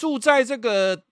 [0.00, 1.02] 住在这个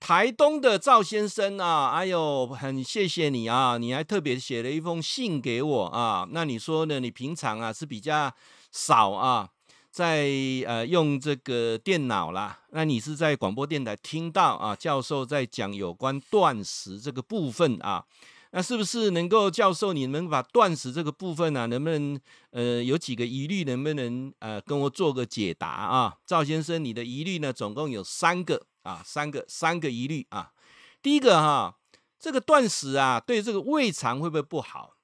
[0.00, 6.26] 台东的赵先生啊，哎呦，很谢谢你啊，你还特别写了一封信给我啊。
[6.32, 6.98] 那你说呢？
[6.98, 8.34] 你平常啊是比较
[8.72, 9.48] 少啊，
[9.92, 10.28] 在
[10.66, 12.58] 呃用这个电脑啦。
[12.70, 18.04] 那你是在广播电台听到啊，教授在讲有关断食这个部分啊。
[18.56, 21.66] 那是不是能够教授你能把断食这个部分呢、啊？
[21.66, 22.18] 能不能
[22.52, 23.64] 呃有几个疑虑？
[23.64, 26.16] 能不能呃跟我做个解答啊？
[26.24, 30.52] 赵先生，你的疑虑呢，总共有三个啊，三个三个疑虑啊。
[31.02, 31.76] 第一个哈、
[32.18, 34.94] 这个断食啊，对这个胃肠会不会不好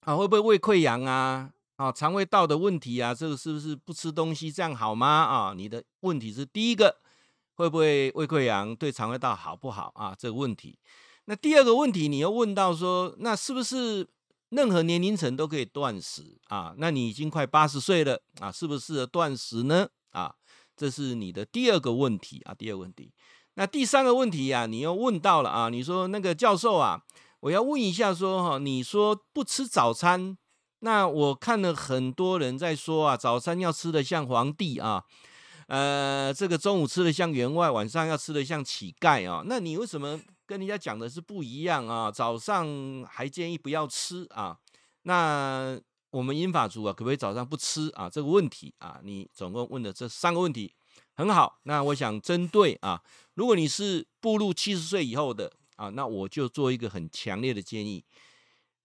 [0.00, 0.16] 啊？
[0.16, 1.50] 会不会胃溃疡啊？
[1.76, 5.06] 啊，肠胃道的问题啊，这个是不是不吃东西这样好吗？
[5.06, 6.96] 啊，你的问题是第一个，
[7.56, 10.16] 会不会胃溃疡对肠胃道好不好啊？
[10.18, 10.78] 这个问题。
[11.26, 14.08] 那第二个问题，你又问到说，那是不是
[14.48, 16.74] 任何年龄层都可以断食啊？
[16.78, 19.88] 那你已经快八十岁了啊，适不适合断食呢？
[20.10, 20.34] 啊，
[20.76, 22.54] 这是你的第二个问题啊。
[22.54, 23.12] 第二个问题，
[23.54, 27.00] 那第三个问题啊，你又问到了啊，你说那个教授啊，
[27.38, 30.36] 我要问一下说哈，你说不吃早餐，
[30.80, 35.04] 那我看了很多人在说啊，早餐要吃得像皇帝啊，
[35.68, 40.18] 呃，这个中午吃得像员外，晚上要吃得像乞丐啊，那你为什么？
[40.50, 42.66] 跟人家讲的是不一样啊，早上
[43.08, 44.58] 还建议不要吃啊。
[45.02, 48.10] 那我们英法族啊，可不可以早上不吃啊？
[48.10, 50.74] 这个问题啊，你总共问的这三个问题
[51.14, 51.60] 很好。
[51.62, 53.00] 那我想针对啊，
[53.34, 58.04] 如果你是步入七十岁以后的啊，那我就做一个很强烈的建议，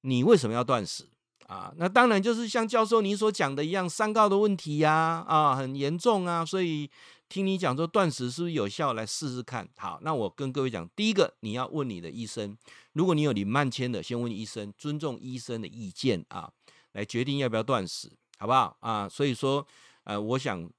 [0.02, 1.10] 你为什么要断食
[1.48, 1.74] 啊？
[1.78, 6.88] 那当然就是像教授你所讲的一样，三高的问题呀，啊，很严重啊，所以。
[7.28, 8.94] 听你讲说断食是不是有效？
[8.94, 9.68] 来试试看。
[9.78, 12.56] 好，那我跟各位讲，第一个你要问你的医生。
[12.94, 16.52] 如果你有你慢签的，先问医生，尊重医生的意见啊，
[16.94, 19.10] 来决定要不要断食，好不好啊？
[19.10, 19.68] 所以说，
[20.04, 20.70] 呃，我想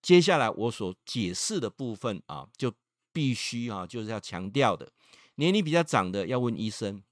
[0.00, 2.72] 接下来我所解释的部分啊，就
[3.12, 4.90] 必须啊，就是要强调的，
[5.34, 7.02] 年龄比较长的要问医生，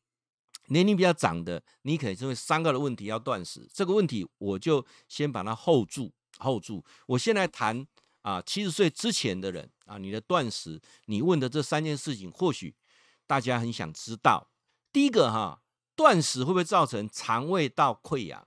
[0.68, 6.84] 年龄比较长的，你可能因为三个的问题要断食，这个问题我就先把它 hold 住，hold 住。
[7.06, 7.86] 我现在谈。
[8.24, 12.74] 啊，七十岁之前的人啊，你的断食，你问的这三件事情，或许
[13.26, 14.48] 大家很想知道。
[14.90, 15.60] 第一个哈，
[15.94, 18.42] 断食会不会造成肠胃道溃疡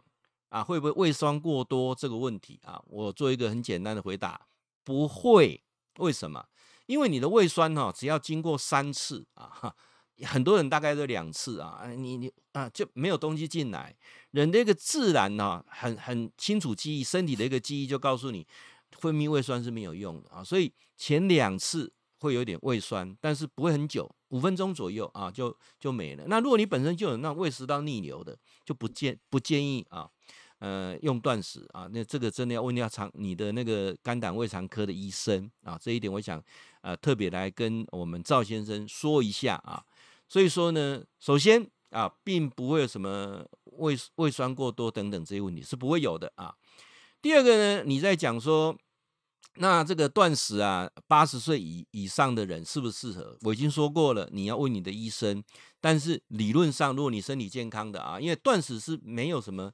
[0.49, 0.63] 啊？
[0.63, 2.81] 会不会胃酸过多这个问题啊？
[2.87, 4.47] 我做一个很简单的回答，
[4.83, 5.63] 不会。
[5.99, 6.43] 为什么？
[6.87, 9.75] 因为你的胃酸哈，只要经过三次啊，
[10.23, 13.95] 很多人大概都两次啊，你你啊就没有东西进来。
[14.31, 18.47] 人的一个自然呢，很很清楚记忆，身体的一个记忆就告诉你。
[18.91, 26.25] 分泌胃酸是没有用的啊，所以前两次会有点胃酸，但是不会很久，五分钟左右啊就就没了。
[26.27, 30.09] 那如果你本身就有那胃食道逆流的，就不建不建议啊，
[30.59, 36.43] 呃用断食啊，那这个真的要问一下肠你的那个肝胆胃肠科的医生啊，这一点我想
[36.81, 39.83] 呃特别来跟我们赵先生说一下啊。
[40.27, 43.45] 所以说呢，首先啊，并不会有什么
[43.77, 46.53] 胃胃酸过多等等这些问题是不会有的啊。
[47.21, 48.77] 第二个呢，你在讲说，
[49.55, 53.37] 那这个断食啊，八十岁以以上的人适不适合？
[53.41, 55.43] 我已经说过了，你要问你的医生。
[55.81, 59.71] 但是理论上，如果你身体健康的啊，因为断食是没有什么，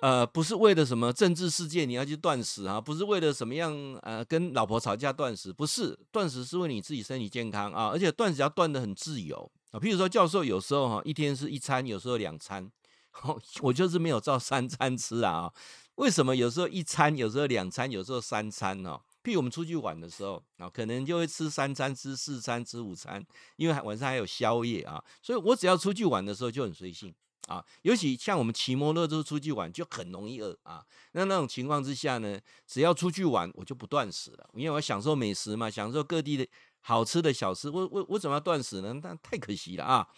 [0.00, 9.78] 呃，不是为了什么政治事件你要去断食啊，不是为了什么样呃跟老婆吵架断食，不是，断食是为你自己身体健康啊，而且断食要断得很自由啊。
[9.78, 12.70] 譬如说，教授有时候哈一天是一餐，有时候两餐，
[13.62, 15.52] 我就是没有照三餐吃啊。
[15.98, 18.98] 为什么有时候一餐，有时候两餐，有时候三餐呢？
[19.24, 23.22] 譬如我们出去玩的时候啊，可能就会吃三餐、吃四餐、吃五餐，
[23.56, 25.02] 因为晚上还有宵夜啊。
[25.20, 27.12] 所以我只要出去玩的时候就很随性
[27.48, 27.64] 啊。
[27.82, 30.84] 尤其像我们骑摩托车出去玩，就很容易饿啊。
[31.12, 36.46] 那那种情况之下呢，只要出去玩，我就不断食了，因为我享受美食嘛，享受各地的
[36.80, 37.68] 好吃的小吃。
[37.68, 38.94] 我我我怎么要断食呢？
[39.02, 40.08] 那太可惜了啊。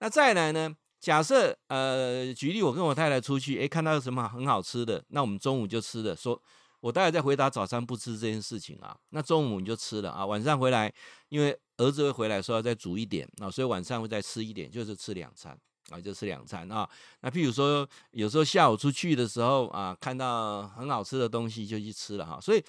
[0.00, 0.76] 那再来呢？
[1.00, 6.14] 假设呃，举例我跟我太太出去，诶，看到什么很好吃的，那我们中午就吃了。
[6.14, 6.40] 说，
[6.80, 10.26] 我待会再回答早餐不吃这件事情啊，那中午你就吃了啊。
[10.26, 10.92] 晚上回来，
[11.30, 15.58] 因为儿子会回来说要再煮一点啊，所以晚上会再吃一点，就是吃两餐
[15.88, 16.86] 啊，就吃两餐啊。
[17.22, 22.38] 那譬如说，有时候下午出去的时候啊，看到很好吃的东西就去吃了哈。
[22.38, 22.62] 所以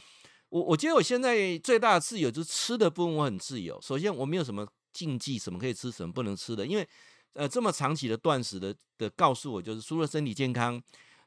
[0.47, 3.77] 我我觉得我现在最大的自由就是吃的部分我很自由。
[3.81, 6.87] 首先我没有什么禁忌，什么可以吃，什么不能吃的，因为。
[7.33, 10.81] 呃，这么长期的断食的的告诉我，就是除了身体健康，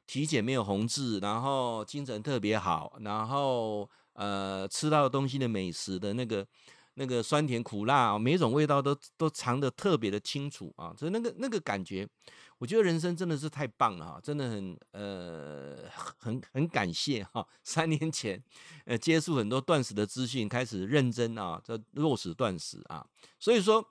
[0.07, 6.47] 体检没有红字，然后精神特别好，然后呃吃到的东西的美食的那个
[6.95, 12.07] 那个酸甜苦辣啊，每种味道都都尝得特别的清楚啊，所以那个那个感觉，
[12.59, 15.79] 我觉得人生真的是太棒了哈，真的很呃
[16.19, 18.39] 很很感谢哈，三年前
[18.85, 23.07] 呃接触很多断食的资讯，开始认真啊，这落实断食啊，
[23.41, 23.83] 所以说。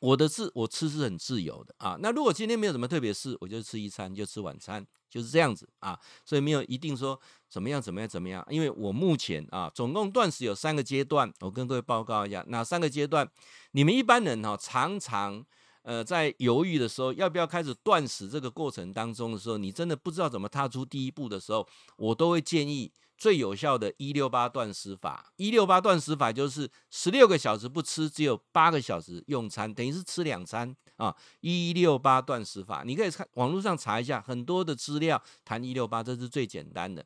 [0.00, 13.28] 我的自我吃是很自由的啊，那如果今天没有什么特别事，我就吃一餐就吃晚餐，就是这样子啊，所以没有一定说怎么样怎么样怎么样，因为我目前啊，总共断食有三个阶段，我跟各位报告一下，哪三个阶段？
[13.72, 15.44] 你们一般人哈、常常
[15.82, 21.66] 呃在犹豫的时候，要不要开始断食这个过程当中的时候，你真的不知道怎么踏出第一步的时候，
[21.96, 22.92] 我都会建议。
[23.18, 31.14] 最有效的一六八断食法，一六八断食法就是十六个小时不吃，只有八个小时用餐，等于是吃两餐啊。
[31.40, 37.04] 一六八断食法，你可以看网络上查一下，很多的资料谈一六八，这是最简单的。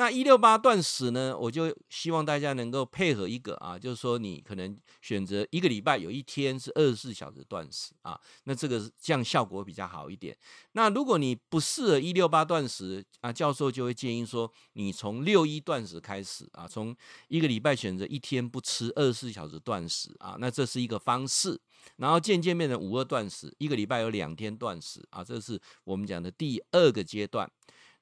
[0.00, 10.34] 那一六八断食呢，我就希望大家能够配合一个啊，就是说你可能选择一个礼拜有一天是二十四小时断食啊，那这个这样效果比较好一点。
[10.72, 16.96] 那如果你不适合一六八断食啊，教授就会建议说，你从六一断食开始啊，从
[17.28, 21.60] 一个礼拜选择一天不吃二十四小时断食啊，那这是一个方式。
[21.96, 27.50] 然后渐渐变成五二断食，一个礼拜有两天断食啊，这是我们讲的第二个阶段。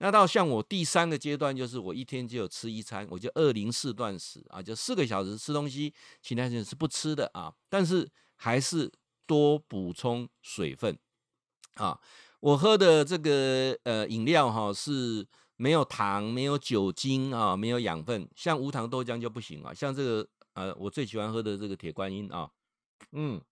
[0.01, 5.93] 那到像我第三个阶段，就是我一天只有吃一餐，我就二零四断食啊，就四个小时吃东西，
[6.23, 7.53] 其他时间是不吃的啊。
[7.69, 8.93] 但是还是
[9.27, 10.97] 多补充水分
[11.75, 11.99] 啊。
[12.39, 19.75] 我喝的这个呃饮料哈是没有糖、没有酒精啊、没有养分，像无糖豆浆就不行啊。
[19.75, 22.49] 像这个呃我最喜欢喝的这个铁观音啊，
[23.11, 23.43] 嗯，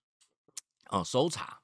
[0.91, 1.61] 哦熟茶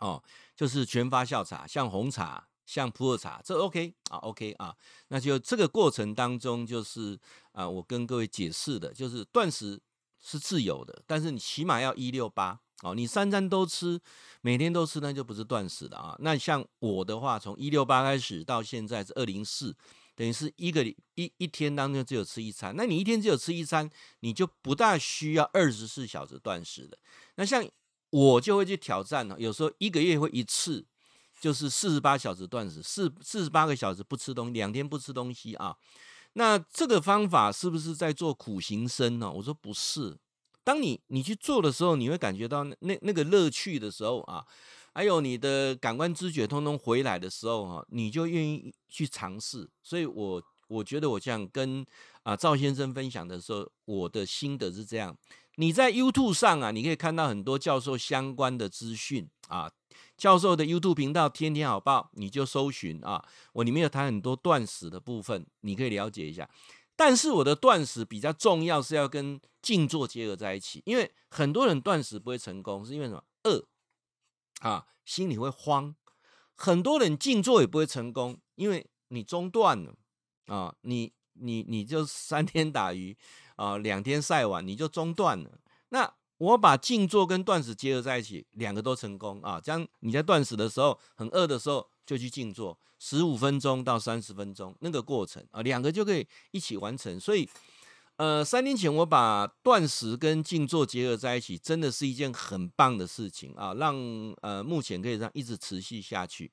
[0.00, 0.20] 哦，
[0.56, 2.48] 就是全发酵茶，像红茶。
[2.72, 4.72] 像普洱茶，这 OK 啊，OK 啊，
[5.08, 7.18] 那就这个过程当中，就是
[7.50, 9.80] 啊，我跟各位解释的，就是断食
[10.22, 14.00] 是自由的，但是你起码要一六八哦，你三餐都吃，
[14.40, 16.16] 每天都吃，那就不是断食了啊。
[16.20, 19.74] 那像我的话，从一六八开始到现在是二零四，
[20.14, 23.90] 等于是一个一一天当中只有吃一餐，那你一天只有吃一餐，
[24.20, 26.96] 你就不大需要二十四小时断食的。
[27.34, 27.68] 那像
[28.10, 30.86] 我就会去挑战了，有时候一个月会一次。
[31.40, 35.74] 就是四十八小时断食，四四十八个小时不吃东西，两天不吃东西啊。
[36.34, 39.32] 那这个方法是不是在做苦行僧呢？
[39.32, 40.16] 我说不是。
[40.62, 44.44] 当你你去做的时候，你会感觉到那那个乐趣的时候啊，
[44.94, 49.68] 还有你的感官知觉通通回来的时候啊，你就愿意去尝试。
[49.82, 51.84] 所以我我觉得我这样跟
[52.22, 55.16] 啊赵先生分享的时候，我的心得是这样。
[55.56, 59.68] 你在 YouTube 上啊，你可以看到很多教授相关的资讯啊。
[60.16, 66.48] 教授的 YouTube 频道天天好报，你就搜寻啊，我里面有谈很多断食的部分，你可以了解一下。
[66.96, 73.24] 但是我的断食比较重要，是要跟静坐结合在一起，因为很多人断食不会成功，是因为什么？
[73.44, 73.66] 饿
[74.60, 75.94] 啊，心里会慌。
[76.56, 79.94] 很多人静坐也不会成功，因为你中断了
[80.44, 83.16] 啊，你你你就三天打鱼
[83.56, 85.58] 啊，两天晒网，你就中断了。
[85.88, 89.60] 那我把静坐跟断食结合在一起，两个都成功啊！
[89.62, 97.20] 这样你在断食的时候很饿的时候就去静坐，十五分钟到三十分钟那个过程啊，两个就可以一起完成。
[97.20, 97.46] 所以，
[98.16, 103.74] 呃，三年前我把断食跟静坐结合在一起，真的是一件很棒的事情啊！
[103.74, 103.94] 让
[104.40, 106.50] 呃目前可以让一直持续下去。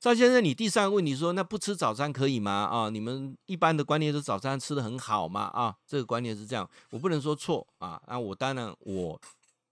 [0.00, 2.50] 赵先生，你第三个问题说，那不吃早餐可以吗？
[2.50, 5.42] 啊，你们一般的观念是早餐吃得很好吗？
[5.52, 8.00] 啊，这个观念是这样，我不能说错啊。
[8.08, 9.20] 那我当然我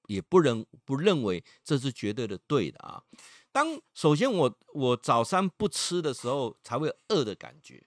[0.08, 3.02] 也不认不认为这是绝对的对的啊。
[3.50, 7.82] 当首先我我早餐不吃的时候，才会饿的感觉。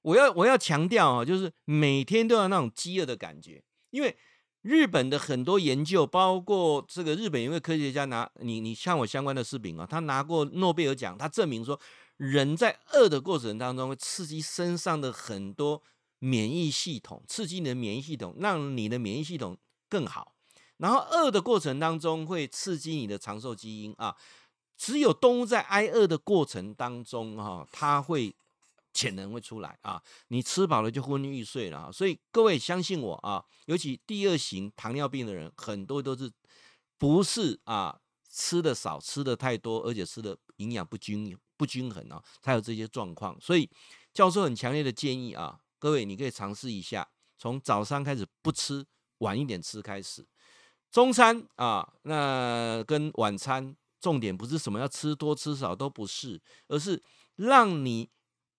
[0.00, 4.16] 我要我要强调啊，就是每天都要那种饥饿的感觉，因为。
[4.62, 11.78] 日本的很多研究，包括这个日本一位科学家拿你你像我相关的视频啊，他拿过诺贝尔奖，他证明说
[12.16, 15.82] 人在饿的过程当中会刺激身上的很多
[16.20, 20.32] 免疫系统，刺激你的免疫系统，让你的免疫系统更好。
[20.76, 24.16] 然后饿的过程当中会刺激你的长寿基因啊，
[24.76, 28.34] 只有动物在挨饿的过程当中哈，它会。
[28.92, 30.02] 潜能会出来啊！
[30.28, 31.90] 你吃饱了就昏昏欲睡了啊！
[31.90, 36.30] 所以各位相信我啊，尤其第二型糖尿病的人，很多都是
[36.98, 37.98] 不是啊
[38.30, 43.34] 吃的少，吃的太多，而且吃的营养不均不均衡啊，才有这些状况。
[43.40, 43.68] 所以
[44.12, 47.08] 教授很强烈的建议啊，各位你可以尝试一下，
[47.38, 48.84] 从早上开始不吃，
[49.18, 50.26] 晚一点吃开始，
[50.90, 57.02] 中餐啊，那跟晚餐重点不是什么要吃多吃少都不是，而是
[57.36, 58.10] 让你。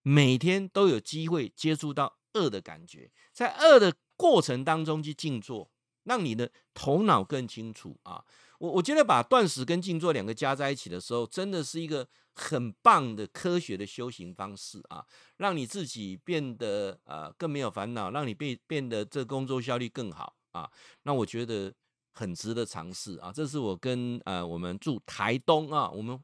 [0.03, 5.71] 每天都有机会接触到恶的感觉，在恶的过程当中去静坐
[6.03, 8.23] 让你的头脑更清楚啊。
[8.59, 15.05] 我我觉得把断食跟静坐两个加在一起的时候，真的是一个很棒的科学的修行方式啊，
[15.37, 20.69] 让你自己变得呃更没有烦恼，让你变变得这工作效率更好啊。
[21.03, 21.73] 那我觉得
[22.13, 23.33] 很值得尝试啊。
[23.33, 26.17] 这是我跟呃我们住台东啊，我们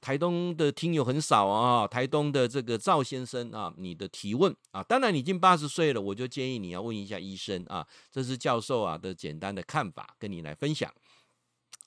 [0.00, 7.86] 台东的听友很少啊，台东的这个赵先生啊，你的提问啊，当然你已经八十岁了，我就建议你要问一下医生啊。
[8.10, 10.90] 这是教授啊的简单的看法，跟你来分享。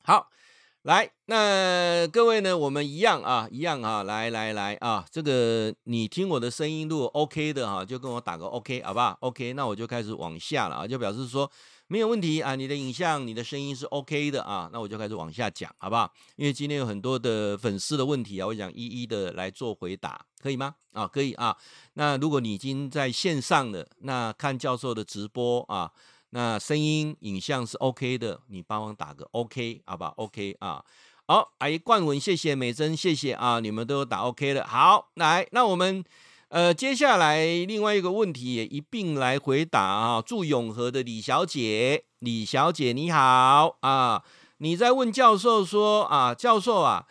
[0.03, 0.29] 好，
[0.83, 11.51] 来，那各位呢，我们一样啊，一样啊，来来来啊，这个你听我的声音如果 OK 的哈，就跟我打个 OK 好不好？OK，那我就开始往下了啊，就表示说
[11.88, 16.12] 没有问题啊，你的影像、你的声音是 OK 的啊，那我就开始往下讲，好不好？
[16.36, 20.75] 因为今天有很多的粉丝的问题啊，我想一一的来做回答，可以吗？
[20.94, 21.56] 啊，可以啊。
[21.94, 25.92] 那如果你已经在线上了，那看教授的直播啊。
[26.32, 30.84] 那声音、影像是 OK 的，你帮忙打个 OK，好吧？OK 啊，
[31.27, 34.68] 好，阿姨冠文，谢谢美珍，谢谢啊，你们都打 OK 了。
[34.68, 36.04] 好，来，那我们
[36.55, 40.21] 呃接下来另外一个问题也一并来回答啊。
[40.21, 44.24] 祝永和的李小姐，李小姐你好啊，
[44.59, 47.07] 你在问教授说啊，教授啊，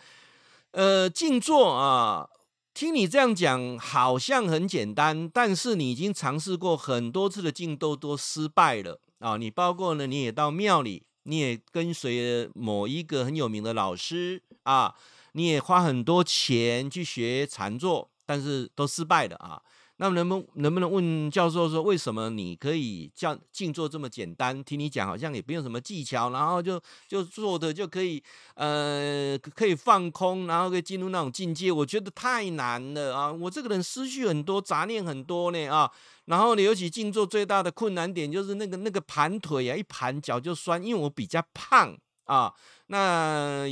[0.71, 2.31] 呃，静坐啊，
[2.73, 8.99] 听你这样讲好像很简单，但是你已经尝试过很多次的静坐都失败了。
[9.19, 14.95] 啊，你包括呢，你也到庙里，你也跟随某一个很有名的老师啊，
[15.33, 19.61] 你也花很多钱去学禅坐，但是都失败了啊。
[19.99, 24.63] 那么能不能不能问教授说，为什么你可以叫静坐这么简单？
[24.65, 28.21] 听你讲好像也不用什么技巧，然后就就坐的就可以，
[28.57, 31.71] 呃，可以放空，然后可以进入那种境界。
[31.71, 33.33] 我觉得太难了啊！
[33.33, 35.89] 我这个人思绪很多，杂念很多呢啊。
[36.25, 42.53] 然后呢，尤其静坐最大的困难点就是那个那个盘腿啊，一盘脚就酸，因为我比较胖啊。
[42.89, 43.65] 那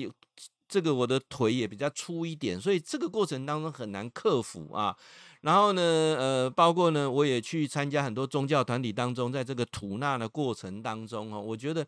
[0.73, 4.97] 这个我的腿也比较粗一点，所以这个过程当中很难克服啊。
[5.43, 11.87] 然后呢，呃，包括呢，我也去参加很多宗教团体当中，在这个吐纳的过程当中，哦，我觉得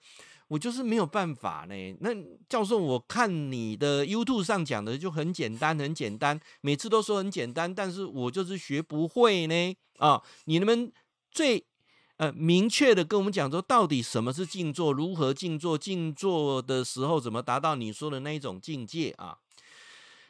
[0.49, 1.75] 我就是没有办法呢。
[2.01, 2.11] 那
[2.47, 9.75] 教授，我看你的 YouTube 上讲的就很简单，很简单，每次都说很简单，但是我就是学不会呢。
[9.99, 10.93] 啊，你能不能
[11.31, 11.65] 最
[12.17, 14.93] 呃明确的跟我们讲说，到底什么是静坐？
[14.93, 15.77] 如何静坐？
[15.77, 19.39] 静坐的时候怎么达到你说的那一种境界啊？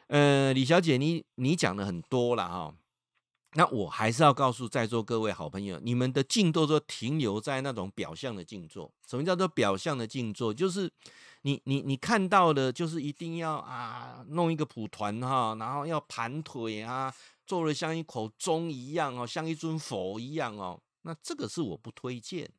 [0.07, 2.73] 呃，李小姐，你你讲的很多了哈。
[3.57, 8.91] 那我还是要告诉在座各位好朋友，你们的静坐都停留在那种表象的静坐。
[9.07, 10.53] 什么叫做表象的静坐？
[10.53, 10.91] 就是
[11.43, 17.13] 你你你看到的，就是一定要啊弄一个蒲团哈，然后要盘腿啊，
[17.47, 20.77] 做的像一口钟一样哦，像一尊佛一样哦。
[21.05, 22.51] 那这个是我不推荐。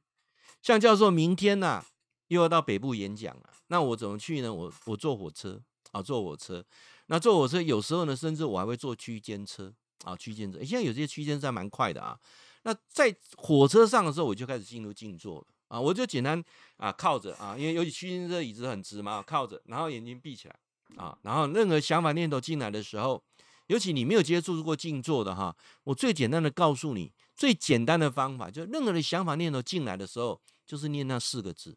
[0.62, 1.84] 像教授明天呐、
[2.28, 4.54] 又要到北部演讲了，那我怎么去呢？
[4.54, 5.60] 我我坐火车
[5.92, 6.64] 啊，坐火车。
[7.08, 9.74] 那坐火车有时候呢，甚至我还会坐区间车。
[10.04, 12.16] 啊，区间车，现在有些区间车还蛮快的啊。
[12.62, 15.80] 那在火车上的时候，我就开始进入静坐了啊。
[15.80, 16.40] 我就简单
[16.76, 20.56] 啊靠着啊，因为尤其区间车椅子很直嘛，靠着，然后眼睛闭起来
[20.96, 23.24] 啊，然后任何想法念头进来的时候，
[23.68, 31.76] 尤其你没有接触过静坐的哈，我最简单的告诉你，最简单的方法，就任何的想法念头进来的时候，就是念那四个字，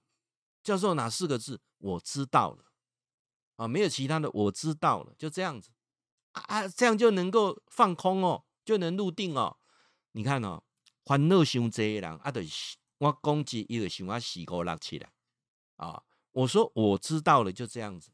[0.64, 1.60] 教授哪四个字？
[1.80, 2.66] 我知道了
[3.58, 5.72] 啊，没有其他的，我知道了，就这样子。
[6.32, 9.58] 啊啊，这样就能够放空哦，就能入定哦。
[10.14, 10.64] 你看哦，
[11.04, 15.10] 烦恼伤多的人啊，就是我攻击一个想法四五六七了
[15.76, 16.04] 啊。
[16.32, 18.12] 我说我知道了，就这样子。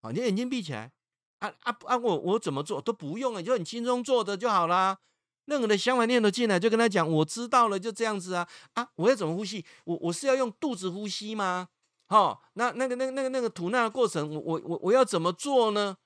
[0.00, 0.92] 啊，你眼睛闭起来。
[1.38, 1.96] 啊啊啊！
[1.98, 4.98] 我我怎么做都不用啊，就很轻松做的就好啦。
[5.46, 8.46] 任何的想法念头进来，就跟他讲，我知道了，就这样子啊。
[8.74, 9.64] 啊，我要怎么呼吸？
[9.84, 11.68] 我我是要用肚子呼吸吗？
[12.06, 15.96] 好，那那个那个那个那个吐纳的过程，我我我我要怎么做呢？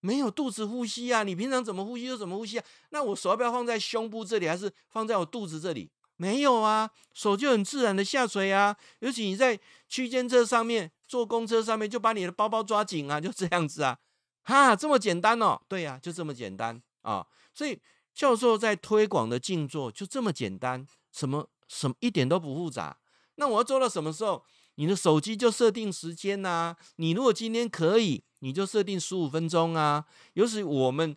[0.00, 1.22] 没有肚子呼吸啊！
[1.22, 2.64] 你平常怎么呼吸就怎么呼吸啊？
[2.90, 5.90] 那我手要不要放在胸部这里，还是放在我肚子这里？
[6.16, 8.76] 没有啊，手就很自然的下垂啊。
[8.98, 13.96] 尤其你在区间车上面，坐公车上面，就把你的包包抓紧啊，就这样子啊，
[14.42, 15.58] 哈，这么简单哦。
[15.68, 17.26] 对呀，就这么简单啊。
[17.54, 17.80] 所以
[18.14, 22.98] 教授在推广的静坐就这么简单，什么什么一点都不复杂。
[23.34, 24.44] 那我要做到什么时候？
[24.76, 26.76] 你的手机就设定时间呐。
[26.96, 28.24] 你如果今天可以。
[28.40, 30.04] 你就设定十五分钟啊，
[30.34, 31.16] 尤其我们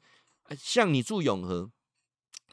[0.58, 1.70] 像你住永和，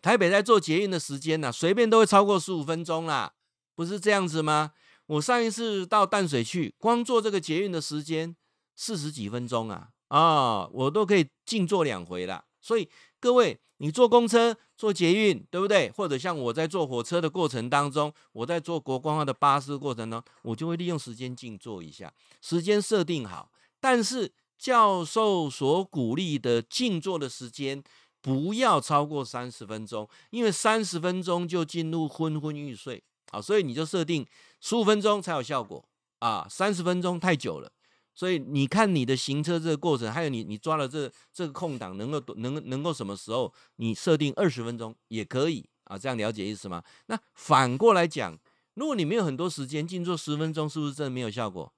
[0.02, 3.34] 台北在做捷运的时间呢、啊，随便都会超过十五分钟啦，
[3.76, 4.72] 不是这样子吗？
[5.06, 8.34] 我上一次到淡水去，光做这个捷运的时间
[8.74, 12.88] 四十几分钟啊，啊、我都可以静坐两回了，所以
[13.20, 15.90] 各位，你坐公车、坐捷运，对不对？
[15.90, 23.50] 或者像我在坐火车的过程当中，我在坐国光号的巴士过程当中，我就会利用时间静坐一下，时间设定好。
[23.78, 27.84] 但是教授所鼓励的静坐的时间
[28.22, 33.04] 不要超过三十分钟，因为三十分钟就进入昏昏欲睡。
[33.30, 34.26] 啊，所以你就设定
[34.60, 35.84] 十五分钟才有效果
[36.20, 37.70] 啊，三十分钟太久了。
[38.14, 45.98] 所以你看你的行车这个过程，还有你你抓了这这个空档，能够能能够什么时候你设定二十分钟也可以啊？
[45.98, 46.82] 这样了解意思吗？
[47.06, 48.38] 那反过来讲，
[48.74, 51.72] 如果你没有很多时间，静坐十分钟，是不是真的没有效果？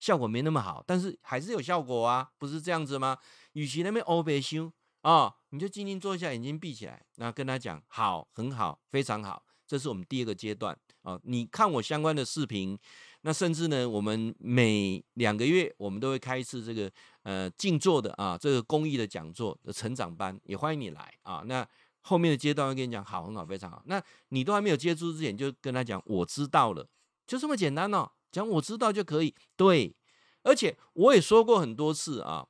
[0.00, 3.18] 效果没那么好，但是还是有效果啊，不是这样子吗？
[3.52, 4.72] 与其那边欧北修
[5.02, 11.20] 啊，你就静静坐下，眼睛闭起来，那跟他讲好，很好，非常好，这是我们第二个阶段啊。
[11.24, 12.78] 你看我相关的视频。
[13.24, 16.90] 那甚至呢，我们每两个月我们都会开一次这个
[17.22, 21.44] 呃静坐的啊，这个公益的讲座的成长班，也欢迎你来啊。
[21.46, 21.64] 那
[22.00, 23.80] 后面的阶段会跟你讲，好，很好，非常好。
[23.86, 26.84] 那你都还没有接触之前，就跟他讲，我知道了，
[27.24, 29.32] 就这么简单哦，讲我知道就可以。
[29.56, 29.94] 对，
[30.42, 32.44] 而且我也说过很多次啊，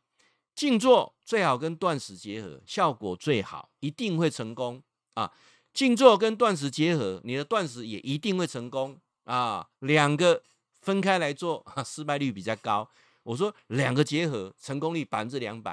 [0.55, 5.31] 静坐最好跟断食结合，效果最好，一定会成功啊。
[5.75, 10.43] 静坐跟断食结合，你的断食也一定会成功啊，两个。
[10.83, 12.87] 分开来做，失败率比较高。
[13.23, 15.73] 我说两个结合，成功率百分之两百；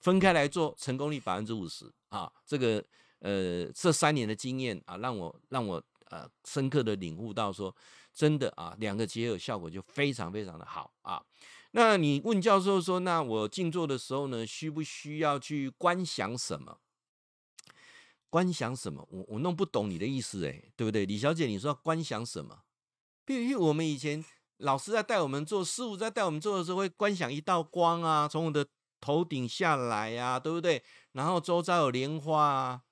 [0.00, 1.90] 分开来做，成功率百分之五十。
[2.08, 2.84] 啊，这个
[3.20, 7.72] 呃，这三年的经验啊，让我让我呃深刻的领悟到说，
[8.12, 11.22] 真的啊，两个结合效果就非常非常的好啊。
[11.70, 16.80] 那你问教授说，那我静坐的时候呢，需不需要去观想什么？
[18.28, 19.06] 观想什么？
[19.10, 21.06] 我我弄不懂你的意思，诶，对不对？
[21.06, 22.64] 李小姐，你说观想什么？
[23.24, 24.24] 比如我们以前。
[24.58, 28.66] 老师在带我们做，师傅在带我们做的时候，会观想一道光啊，从我的
[29.00, 30.82] 头顶下来呀、啊，对不对？
[31.12, 32.82] 然后周遭有莲花啊。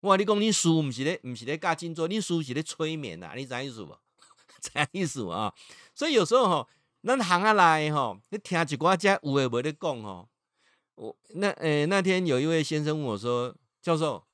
[0.00, 3.34] 哇，你讲你师傅不是咧，不是咧教静坐，你师是咧催眠啊？
[3.36, 3.96] 你知意思不？
[4.60, 5.52] 知意思啊？
[5.94, 6.68] 所以有时候吼，
[7.02, 10.28] 咱行下来吼，你听一寡只有诶无咧讲吼。
[10.94, 14.24] 我那诶、那天有一位先生问我说：“教授，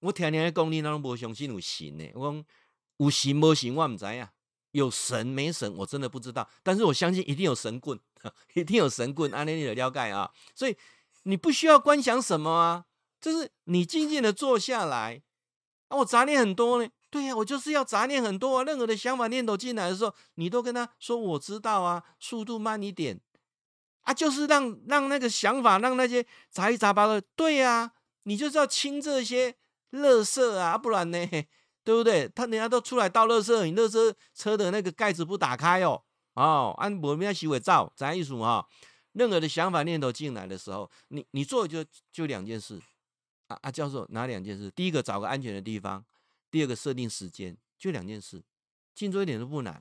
[0.00, 2.44] 我听你讲，你那拢无相信有神呢？”我讲
[2.98, 4.32] 有神无神，我唔知啊。
[4.72, 6.48] 有神没神，我真的不知道。
[6.62, 7.98] 但是我相信一定有神棍，
[8.54, 9.32] 一定有神棍。
[9.32, 10.76] 安尼你的了解啊，所以
[11.24, 12.84] 你不需要观想什么啊，
[13.20, 15.22] 就是你静静的坐下来。
[15.88, 18.64] 啊，我杂念很多呢，对呀，我就是要杂念很多啊。
[18.64, 23.20] 任何的想法念头进来的时候，你都跟他说我知道啊，速度慢一点
[24.02, 27.90] 啊，就是让让那个想法，让那些杂七杂八的，对呀，
[28.22, 29.56] 你就是要清这些
[29.90, 31.18] 垃圾啊，不然呢？
[31.82, 32.28] 对不对？
[32.34, 36.02] 他人家都出来倒垃圾，你垃圾车的那个盖子不打开哦，
[36.34, 38.66] 哦，按摩面洗尾照，咱意思哈。
[39.12, 42.80] 任何的想法念头进来的时候，你你做就就两件事
[43.48, 44.70] 啊啊，教授哪两件事？
[44.70, 46.04] 第一个找个安全的地方，
[46.50, 48.40] 第二个设定时间，就两件事，
[48.94, 49.74] 静坐一点都不难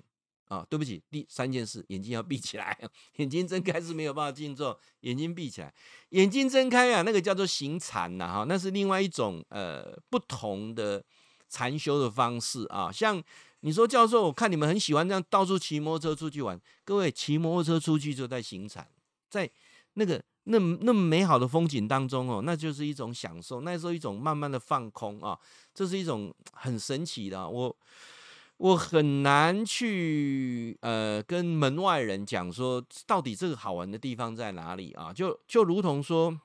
[0.46, 0.68] 啊、哦。
[0.68, 2.76] 对不起，第三件事，眼睛要闭起来，
[3.18, 5.72] 眼睛睁开是没有办法静坐，眼睛闭起来，
[6.10, 11.04] 眼睛睁开啊，那个叫做行禅呐哈，那是另外一种呃不同的。
[11.50, 13.22] 禅修的方式啊，像
[13.62, 16.58] 你说教授，我看你们很喜欢这样到处骑摩托车出去玩。
[16.86, 18.88] 各位骑摩托车出去就在行禅，
[19.30, 19.50] 在
[19.96, 25.38] 那个那那么美好的风景当中哦，那就是一种享受，那时候一种慢慢的放空啊，
[25.74, 27.50] 这是一种很神奇的。
[27.50, 27.76] 我
[28.56, 35.12] 我很难去呃跟门外人讲说，到底这个好玩的地方在哪里啊？
[35.12, 36.40] 就就如同说，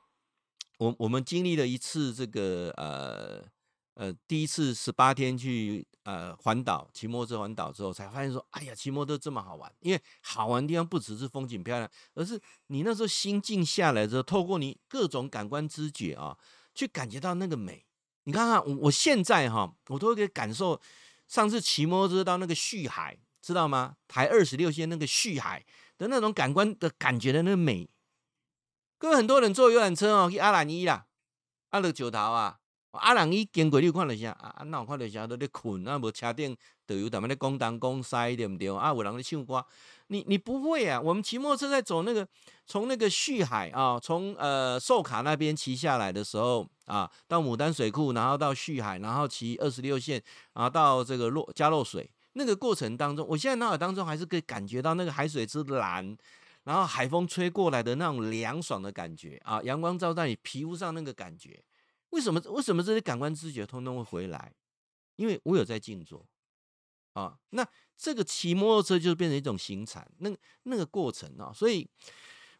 [0.78, 3.53] 我我们经历了一次这个呃。
[3.94, 9.72] 呃，第一次十八天去呃环岛骑摩托车环岛之后，才发现说，哎呀，骑摩托车这么好玩。
[9.80, 16.36] 因为好玩的地方不只是风景漂亮，而是你那时候心静下来之后，透过你各种感官知觉啊，
[16.74, 17.86] 去感觉到那个美。
[18.24, 20.80] 你看看我，我现在哈，我都会可以感受
[21.28, 23.96] 上次骑摩托车到那个旭海，知道吗？
[24.08, 25.64] 台二十六线那个旭海
[25.98, 27.88] 的那种感官的感觉的那个美。
[28.98, 31.06] 各位很多人坐游览车哦，去阿兰伊啦，
[31.70, 32.58] 阿乐九桃啊。
[32.98, 34.30] 阿人伊经过你看到啥？
[34.32, 35.26] 啊，那有看到啥？
[35.26, 38.74] 都在困啊，无车顶导游他们在讲东讲西，对不对？
[38.76, 39.64] 啊，有人在唱歌。
[40.08, 41.00] 你你不会啊？
[41.00, 42.26] 我们骑摩托车在走那个
[42.66, 56.16] 从那个旭海啊，从呃寿卡那边骑下来的时候啊，到牡丹水库，然后到旭海，然后骑二十六线，然后到这个落佳露水那个过程当中，我现在脑海当中还是可以感觉到那个海水之蓝，
[56.64, 61.58] 然后海风吹过来的那种凉爽的感觉啊，阳光照在你皮肤上那个感觉。
[62.14, 62.40] 为什么？
[62.52, 64.52] 为什么这些感官知觉通通会回来？
[65.16, 66.24] 因为我有在静坐
[67.14, 67.36] 啊。
[67.50, 70.30] 那这个骑摩托车就变成一种行禅，那
[70.62, 71.52] 那个过程啊。
[71.52, 71.88] 所以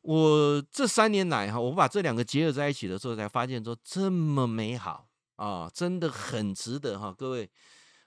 [0.03, 7.49] 我这三年来哈，我把这两个结合在一起的时候，才发现说这么美好啊，真的很值得哈，各位，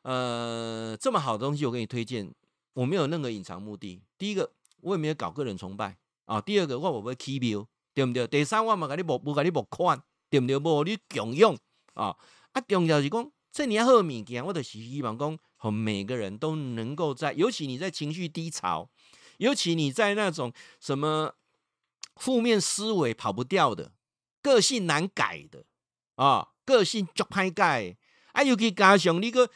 [0.02, 2.34] 呃，这么好的东西我给你推荐，
[2.74, 4.02] 我没有任何隐藏目的。
[4.18, 8.28] 第一个，我也没有搞个人崇拜啊；第二个，我不会起庙，对不对？
[8.28, 10.58] 第三，我嘛给你募，不给你募款，对不对？
[10.58, 11.58] 无你共用
[11.94, 12.16] 啊。
[12.52, 18.90] 啊，重要是讲这你好物件，我就是希望讲，和每个人都能够在，尤其你在情绪低潮，
[19.38, 21.34] 尤其你在那种什么。
[22.20, 23.92] 负面思维跑不掉的，
[24.42, 25.66] 个性难改的
[26.16, 27.96] 啊，个性足歹改，
[28.34, 29.52] 啊，尤其加上你个，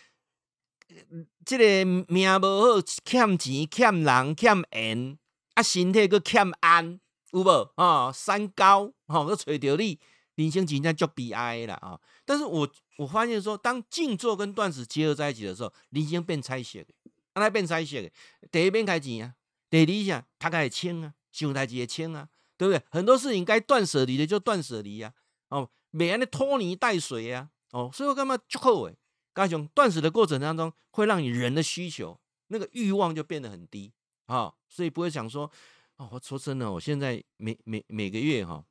[1.43, 5.17] 这个命无好，欠钱、欠人、欠缘，
[5.55, 6.99] 啊，身体个欠安，
[7.31, 8.12] 有无啊？
[8.12, 9.99] 三高，吼、哦，去找到你，
[10.36, 12.00] 人生真正足悲哀啦啊！
[12.26, 16.94] 但是我我发现说，当静坐跟断食结合在一起的时候，人生变彩色的，
[17.34, 18.12] 安怎变彩色的？
[18.52, 19.36] 第一变开钱啊，
[19.70, 22.30] 第二下他开始清啊，想代志会清啊。
[22.58, 22.86] 对不对？
[22.91, 25.12] 很多事情该断舍离的就断舍离呀，
[25.50, 28.96] 哦，免得拖泥带水呀，哦，所以我干嘛就后悔？
[29.34, 33.91] 刚才讲断舍的过程当中，会让你人的需求那个欲望就变得很低
[34.28, 35.52] 啊、哦，所以不会想说，
[35.96, 38.65] 哦，我说真的，我现在每每每个月哈、哦，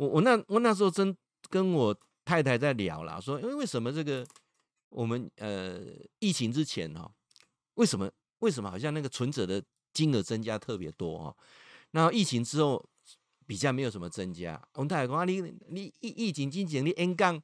[0.00, 1.14] 我我那我那时候真
[1.50, 4.26] 跟我太太在聊了，说，因为为什么这个
[4.88, 5.80] 我们呃
[6.20, 7.12] 疫情之前哈、哦，
[7.74, 11.36] 为什么为什么好像那个存折的金额增加特别多哈、哦？
[11.92, 12.84] 那疫情之后。
[13.50, 17.36] 比较没有什么增加，我们太太讲啊，你你疫疫情之前你演讲，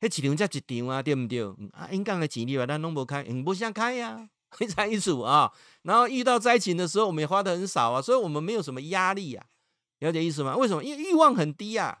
[0.00, 1.44] 迄一场才一场啊，对不对？
[1.72, 5.52] 啊，演讲的钱你话咱拢无开，嗯，不想开呀，非常清楚啊。
[5.82, 9.44] 然后遇到灾情的时候，我们也花的很少啊，所以我们没有什么压力啊，
[10.02, 10.56] 了解意思吗？
[10.56, 10.84] 为什么？
[10.84, 11.98] 因为欲望很低啊。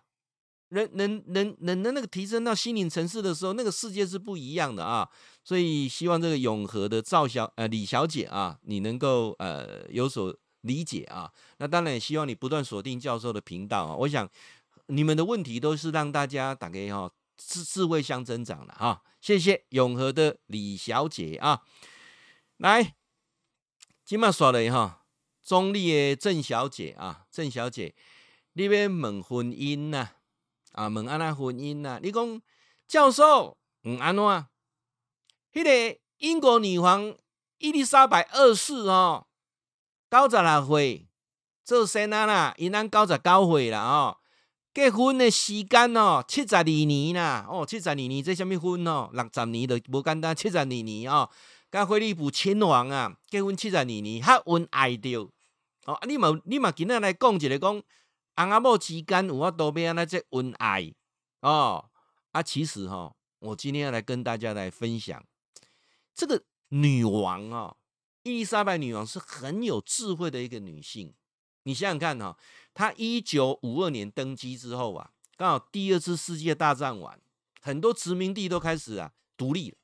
[0.68, 5.08] 人人人人的那个提升到心灵层次的时候，那个世界是不一样的啊。
[5.42, 10.36] 所以希望这个永和的赵小呃李小姐啊，你能够呃有所。
[10.64, 13.96] 理解啊，那当然也希望你不断锁定教授的频道啊。
[13.96, 14.30] 我想
[14.86, 19.02] 你们的问题都是让大家打给哈智智慧相增长的哈。
[19.20, 21.62] 谢谢永和的李小姐啊，
[22.58, 22.94] 来，
[24.04, 25.01] 今晚耍了哈，
[25.42, 27.94] 中立的郑小姐啊，郑小姐，
[28.52, 30.08] 你要问婚姻呐？
[30.72, 31.98] 啊，问安那婚姻呐？
[32.02, 32.40] 你讲
[32.86, 34.22] 教授，嗯，安怎？
[35.52, 37.14] 迄个英国女皇
[37.58, 39.26] 伊丽莎白二世哦。
[40.10, 41.08] 九十六岁
[41.64, 44.18] 做生啊啦，伊咱九十九岁啦哦，
[44.74, 49.08] 结婚的时间哦七十二年啦哦，七十二年这什么婚哦？
[49.12, 51.30] 六十年都无简单，七十二年哦，
[51.72, 55.20] 跟菲利普亲王啊结婚七十二年，较恩爱着
[55.86, 55.94] 哦。
[55.94, 57.82] 啊你嘛你嘛今仔来讲一个讲，翁
[58.34, 60.92] 阿某之间有法度要安怎这恩爱
[61.40, 61.88] 哦。
[62.32, 65.24] 啊，其实哈、哦，我今天要来跟大家来分享
[66.14, 67.78] 这个女王哦。
[68.24, 71.14] 伊丽莎白女王是很有智慧的一个女性，
[71.62, 72.36] 你想想看哈，
[72.74, 77.18] 她一九五二年登基之后啊，刚好第二次世界大战完，
[77.62, 79.76] 很多殖民地都开始啊独立了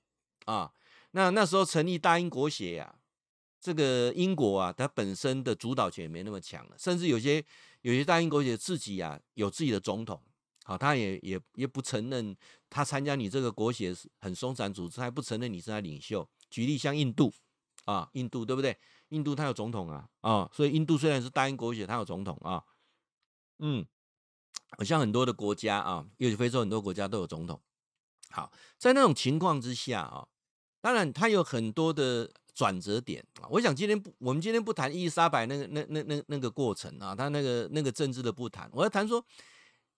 [0.44, 0.72] 啊。
[1.12, 2.94] 那那时候成立大英国协呀，
[3.60, 7.44] 这个英国啊，它本身的主导权也没那么强了，甚至有些
[7.82, 10.22] 有些大英国协自己啊有自己的总统，
[10.64, 12.36] 好，他也也也不承认
[12.70, 16.28] 他参加你这个国协是很松散组织，还不承认你是他领袖。
[16.50, 17.32] 举例像印度。
[17.84, 18.76] 啊，印度对不对？
[19.08, 22.62] 印度它有总统啊，啊，所以印度虽然是大英国协，它有总统啊，
[23.60, 23.86] 嗯，
[24.76, 27.58] 好像很多的国家啊，尤其非洲很多国家都有总统。
[28.28, 30.28] 好，在那种情况之下啊，
[30.80, 33.48] 当然它有很多的转折点啊。
[33.50, 39.24] 我想今天不，我们今天不谈伊丽莎白那个那那那那个过程啊，他那个那个政治的不谈，我要谈说，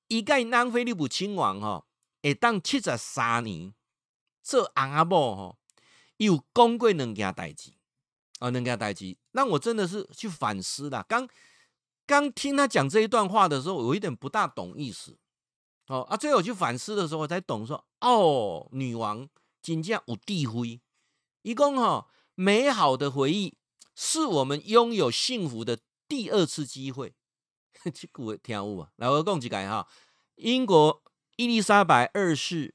[0.08, 1.84] 一盖南菲利普亲王哈，
[2.22, 3.72] 会当七十三年
[4.42, 5.58] 做翁仔某吼，
[6.16, 7.72] 有讲过两件代志。
[8.40, 11.04] 啊，能给他代志，那我真的是去反思了。
[11.06, 11.28] 刚
[12.06, 15.18] 刚听他讲这一段话的时候，我有点不大懂意思。
[15.88, 19.28] 哦啊，最后去反思的时候，我才懂说，哦，女王
[19.62, 20.80] 真正有智慧。
[21.42, 23.56] 一共哈，美好的回忆
[23.94, 27.14] 是我们拥有幸福的第二次机会。
[27.84, 28.88] 这句话听有无？
[28.96, 29.86] 来，我讲几个哈。
[30.36, 31.02] 英国
[31.36, 32.74] 伊丽莎白二世，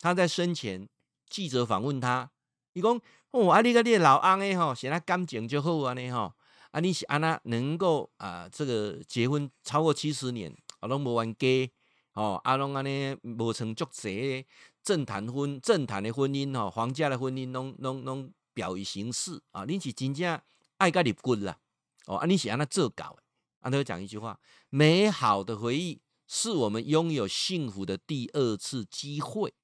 [0.00, 0.88] 她在生前
[1.28, 2.30] 记者访问她，
[2.72, 3.00] 一共。
[3.30, 6.32] 哦，啊，你个你老翁诶吼，现在感情就好安尼吼，
[6.70, 11.72] 啊，你是安那能够啊，这个结婚超过七十年，啊，拢无冤家，
[12.12, 14.44] 吼，啊，拢安尼无成足侪
[14.84, 20.40] 政坛婚政坛的婚姻吼，皇家的婚姻拢拢拢表于形式啊，你是真正
[20.76, 21.58] 爱甲入骨啦，
[22.06, 23.22] 哦，啊，你是安那做搞的，
[23.60, 29.54] 啊，他讲一句话，美好的回忆是我们拥有幸福的第二次机会，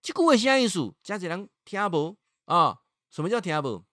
[0.00, 0.94] 这句话啥意思？
[1.02, 2.80] 真侪人听无啊？
[3.10, 3.84] 什么叫听不？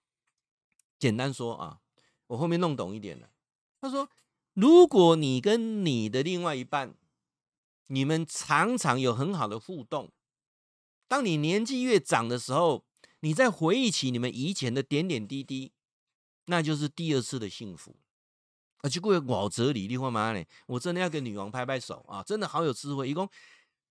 [1.00, 1.80] 简单说啊，
[2.28, 3.30] 我后面弄懂一点了。
[3.82, 4.08] 他说，
[4.54, 6.94] 如果你跟你的另外一半，
[7.88, 10.12] 你们常常有很好的互动，
[11.12, 12.86] 当你年纪越长的时候，
[13.20, 15.74] 你再回忆起你们以前的点点滴滴，
[16.46, 17.98] 那就是第二次的幸福。
[18.82, 20.42] 而且各位老哲理，你话嘛呢？
[20.68, 22.24] 我真的要给女王拍拍手啊！
[22.24, 23.10] 真的好有智慧。
[23.10, 23.30] 一共，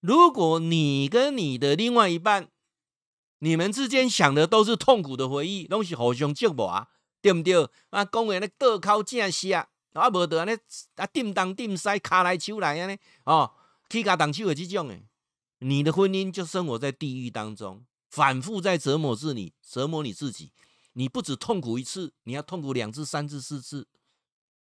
[0.00, 2.48] 如果你跟你的另外一半，
[3.40, 6.88] 你们之间想的都是痛苦的回忆，拢是互相折磨啊，
[7.20, 7.68] 对不对？
[7.90, 9.54] 啊，讲话咧倒口正舌，
[9.92, 10.59] 啊，无得安尼
[10.94, 13.52] 啊，叮当叮西，卡来手来安尼哦，
[13.90, 15.02] 起家动手的这种诶，
[15.61, 20.53] 你的婚姻就生活在地狱当中，反复在折磨自你，折磨你自己。
[20.94, 23.87] 你不止痛苦一次，你要痛苦两次、三次、四次。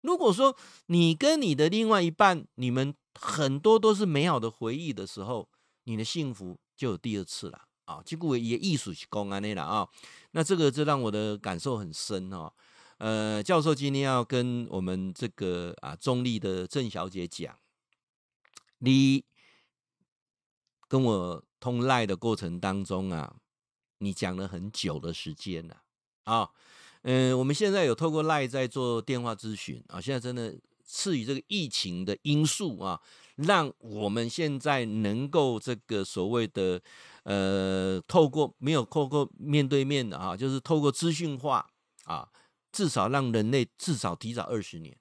[0.02, 5.50] 如果说你跟你的另外一半，你们很多都是美好的回忆的时候，
[5.84, 7.62] 你的幸福就有第二次了。
[7.86, 9.88] 啊，结果也艺术是公安的了啊。
[10.32, 12.52] 那这个就让我的感受很深哦。
[12.98, 17.56] 呃，教授今天要跟我们这个啊中立的郑小姐讲，
[18.80, 19.24] 你
[20.88, 23.36] 跟我通赖的过程当中啊，
[24.00, 25.82] 你讲了很久的时间了
[26.24, 26.50] 啊。
[27.04, 30.02] 嗯、我们现在有透过赖在做电话咨询啊。
[30.02, 33.00] 现在真的赐予这个疫情的因素啊，
[33.36, 36.82] 让我们现在能够这个所谓的。
[37.26, 41.68] 呃，透过没有透过面对面的啊，就是透过资讯化
[42.04, 42.30] 啊，
[42.72, 44.96] 至少让人类至少提早二十年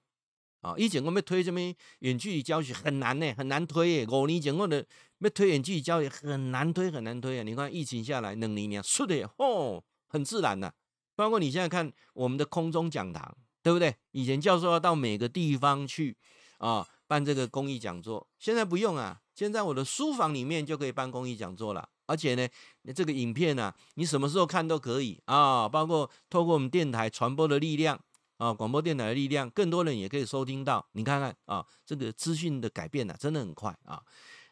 [0.63, 0.73] 啊。
[0.79, 1.61] 以前我们推什么
[1.99, 4.07] 远距离教学很难呢，很难推耶。
[4.09, 4.87] 五年前我的
[5.25, 7.43] 要推远距离教学很难推，很难推啊。
[7.43, 10.73] 你看疫情下来，两年说的哦，很自然呐。
[11.17, 13.95] 包括你现在看我们的空中讲堂，对不对？
[14.11, 16.17] 以前教授要到每个地方去
[16.59, 21.89] 啊办这个公益讲座，现在不用啊，现在我的书房里面就可以办公益讲座了。
[22.07, 22.47] 而且呢，
[22.95, 25.69] 这个影片呢、啊，你什么时候看都可以啊。
[25.69, 27.99] 包括透过我们电台传播的力量
[28.37, 30.85] 啊，广播电台的力量，更多人也可以收听到。
[30.93, 34.03] 你看看啊，这个资讯的改变呢、啊，真的很快啊。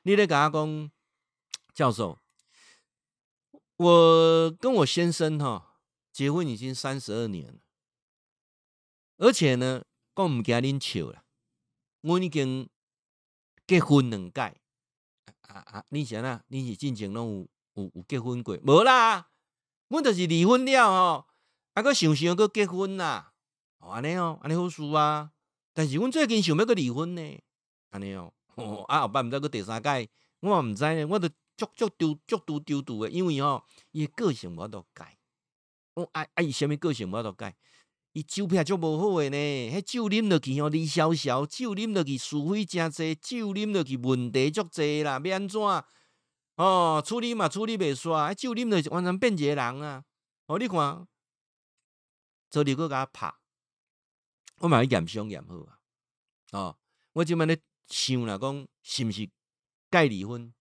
[0.03, 0.91] 你得跟阿公
[1.75, 2.19] 教授，
[3.77, 5.77] 我跟我先生哈、啊、
[6.13, 7.61] 结婚已经三十二年了，
[9.19, 9.85] 而且呢，
[10.15, 11.25] 讲唔惊恁笑啦，
[12.01, 12.69] 我已经
[13.67, 14.57] 结婚两届。
[15.43, 15.85] 啊啊！
[15.91, 18.57] 你想啊，你是进前拢有有有结婚过？
[18.65, 19.29] 无啦，
[19.89, 21.27] 阮就是离婚了吼，
[21.75, 23.35] 啊，搁想想搁结婚啦，
[23.81, 25.33] 安尼哦，安尼好事啊。
[25.75, 27.39] 但是阮最近想要搁离婚呢，
[27.91, 30.09] 安尼哦，哦 啊后摆毋知搁第三届，
[30.41, 35.19] 我嘛毋知呢，我都足足丢足拄丢丢诶，因为吼伊诶个性无法度改，
[35.95, 37.57] 我爱爱伊啥物个性无法度改。
[38.15, 45.61] 伊酒品足无好诶呢，迄酒啉落去吼，李小小酒啉落去是非诚济，酒啉落去问题足济啦，要安怎？
[46.57, 50.05] 哦，处理嘛处理袂煞，迄酒啉落去完全变一个人啊！
[50.47, 51.07] 哦，你看，
[52.51, 53.33] 做你搁甲拍，
[54.59, 55.79] 我嘛去验伤验好啊！
[56.53, 56.77] 哦，
[57.15, 57.59] 我即摆咧
[57.93, 59.29] 想啦，讲是毋是
[59.91, 60.53] 该离婚？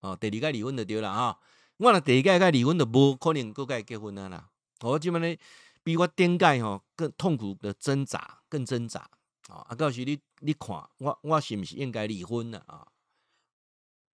[0.00, 1.40] 哦，第二届离婚就对啦哈！
[1.76, 4.50] 我若第二届该离婚，就无可能甲伊结婚啊啦！
[4.80, 5.38] 我即摆咧。
[5.86, 9.08] 比我顶盖吼更痛苦的挣扎，更挣扎
[9.48, 9.58] 哦！
[9.68, 12.88] 啊，到时你你看我我是不是应该离婚了啊？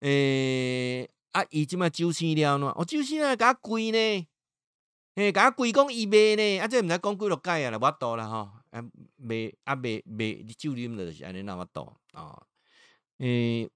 [0.00, 2.74] 诶、啊，伊即马酒醒了呢？
[2.76, 4.26] 我酒醒了，甲跪呢？
[5.14, 6.58] 诶，甲跪讲伊卖呢？
[6.58, 7.70] 啊，这毋知讲几落届啊？
[7.70, 8.84] 来，我倒啦吼，啊，
[9.16, 12.46] 卖啊卖卖酒啉了就是安尼那么倒啊？
[13.18, 13.68] 诶、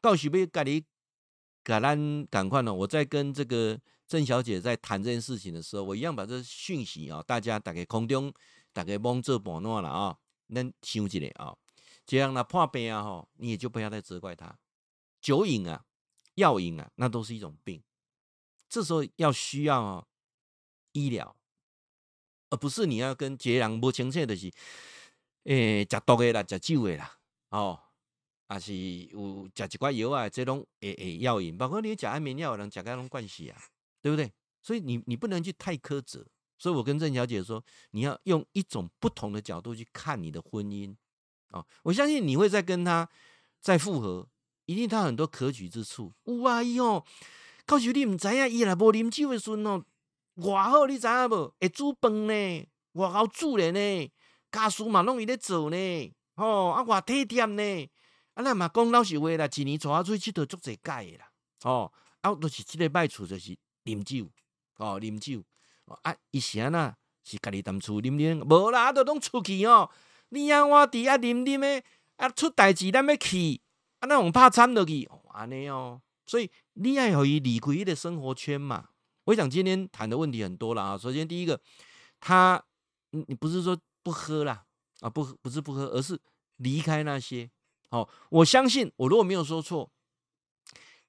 [0.00, 0.84] 到时要甲你
[1.64, 2.72] 甲咱赶快呢？
[2.72, 3.80] 我在跟这个。
[4.10, 8.34] 郑小姐在谈这件事情的时候，我一样把这讯息啊，大家打给空中，
[8.72, 11.56] 打给蒙这保诺了啊，恁想一下啊，
[12.04, 14.58] 这样呢破病啊哈，你也就不要再责怪他。
[15.20, 15.84] 酒瘾啊、
[16.34, 17.80] 药瘾啊，那都是一种病，
[18.68, 20.04] 这时候要需要啊
[20.90, 21.36] 医疗，
[22.48, 24.50] 而不是你要跟别人不亲切的是，
[25.44, 27.19] 诶，食毒的啦，食酒的啦，
[27.50, 27.78] 哦，
[28.48, 33.60] 还是有食一寡药啊，这种诶诶药瘾，包括你食安眠药，人食个拢关系啊。
[34.02, 34.32] 对不对？
[34.62, 36.26] 所以你你不能去太苛责。
[36.56, 40.96] 所以我跟郑小姐说，你要用一种不同的角度去看你的婚姻、
[41.50, 41.66] 哦！
[41.82, 43.06] 我相信你会再跟他
[43.60, 44.26] 再复合，
[44.64, 46.14] 一定他很多可取之处。
[46.24, 47.04] 有啊，伊哦，
[47.66, 49.84] 告诉你唔知啊，伊若无啉酒的时阵哦，
[50.36, 51.54] 偌好，你知影无？
[51.60, 54.10] 会煮饭呢，偌好煮咧呢，
[54.50, 55.76] 家事嘛拢伊咧做呢，
[56.44, 57.90] 哦啊，我体贴呢。
[58.34, 61.30] 啊，咱嘛讲老实话啦，一年带我出去佚佗足济届啦，
[61.64, 63.56] 哦，啊，都是即个歹处就是。
[63.82, 64.30] 啉酒
[64.76, 65.42] 哦，啉酒
[66.02, 66.14] 啊！
[66.32, 69.90] 以前啊，是家己当厝啉啉，无啦，啊都拢出去哦。
[70.28, 71.82] 你啊，我伫啊啉啉的
[72.16, 73.58] 啊，出代志咱要去
[74.00, 76.02] 啊，那种怕掺落去，安尼哦。
[76.26, 78.90] 所以你爱互伊离开伊的生活圈嘛。
[79.24, 80.98] 我想今天谈的问题很多了啊。
[80.98, 81.58] 首先第一个，
[82.20, 82.62] 他
[83.12, 84.66] 你不是说不喝啦
[85.00, 86.18] 啊，不不是不喝，而是
[86.56, 87.50] 离开那些。
[87.90, 89.90] 好，我相信我如果没有说错，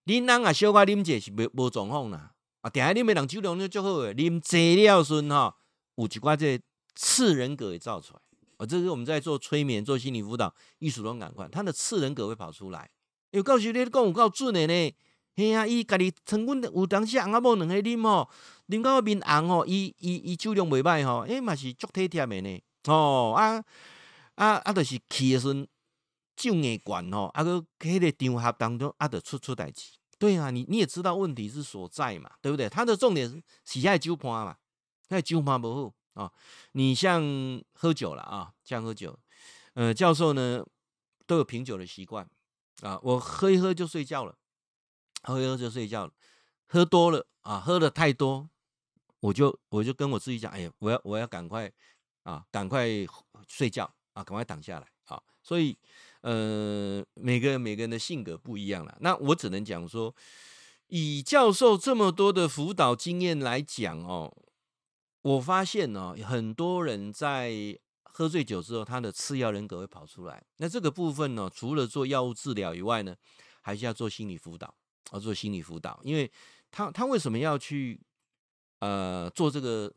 [0.05, 2.33] 恁翁啊小可啉者是无无状况啦。
[2.61, 5.55] 啊，定下啉的人酒量就足好诶，啉济了时哈，
[5.95, 6.59] 有一寡这
[6.95, 8.19] 次人格会造出来。
[8.57, 12.89] 啊，这是我们在做催眠、做心理辅导，艺术拢感官，他的次人格会跑出来。
[13.31, 14.95] 有告诉你讲有够准的呢？
[15.35, 18.29] 嘿啊，伊家己曾阮有当时翁仔某两个啉吼，
[18.67, 22.61] 啉到面红吼，伊伊伊酒量袂歹吼，诶嘛是足体贴的呢。
[22.85, 23.63] 哦啊
[24.35, 25.67] 啊啊，着是去的时阵
[26.35, 29.91] 酒硬灌吼，啊搁迄个场合当中啊，着出出代志。
[30.17, 32.69] 对啊，你你也知道问题是所在嘛，对不对？
[32.69, 34.57] 他的重点是喜爱酒盘嘛，
[35.09, 36.31] 那酒盘不好啊。
[36.73, 37.23] 你像
[37.73, 39.17] 喝酒了啊，像喝酒，
[39.73, 40.63] 呃，教授呢
[41.25, 42.29] 都有品酒的习惯
[42.81, 44.35] 啊，我喝一喝就睡觉了。
[45.23, 46.13] 喝一喝就睡觉了，
[46.65, 48.49] 喝多了啊，喝的太多，
[49.19, 51.71] 我就我就跟我自己讲，哎呀，我要我要赶快
[52.23, 52.87] 啊，赶快
[53.47, 55.21] 睡觉啊，赶快躺下来啊。
[55.41, 55.77] 所以，
[56.21, 58.97] 呃，每个人每个人的性格不一样了。
[59.01, 60.13] 那我只能讲说，
[60.87, 64.31] 以教授这么多的辅导经验来讲哦，
[65.21, 70.43] 我发现哦，很多人在喝醉酒之后，他的次要人格会跑出来。
[70.57, 73.15] 那这个部分呢，除了做药物治疗以外呢，
[73.61, 74.73] 还是要做心理辅导。
[75.13, 76.31] 要做心理辅导，因为
[76.69, 77.99] 他他为什么要去
[78.79, 79.93] 呃做这个、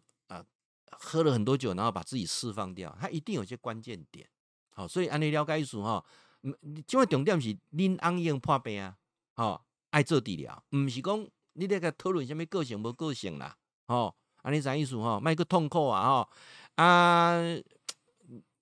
[1.00, 4.28] 喝了很多酒，然后把自己释放掉，他一定有些关键点。
[4.70, 6.04] 好，所以安尼了解意思哈，
[6.42, 6.54] 嗯，
[6.86, 8.96] 这个重点是恁翁已经破病啊，
[9.34, 15.20] 好爱做治疗，唔是讲你咧个讨论什么个性无个性啦，好，安尼啥意思哈？
[15.20, 17.40] 卖个痛苦啊，哈啊，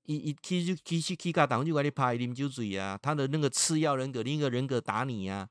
[0.05, 5.49] 一一其实其实起家当就给你拍啉酒醉啊，他的那个次要人格，另一个人格打你、啊。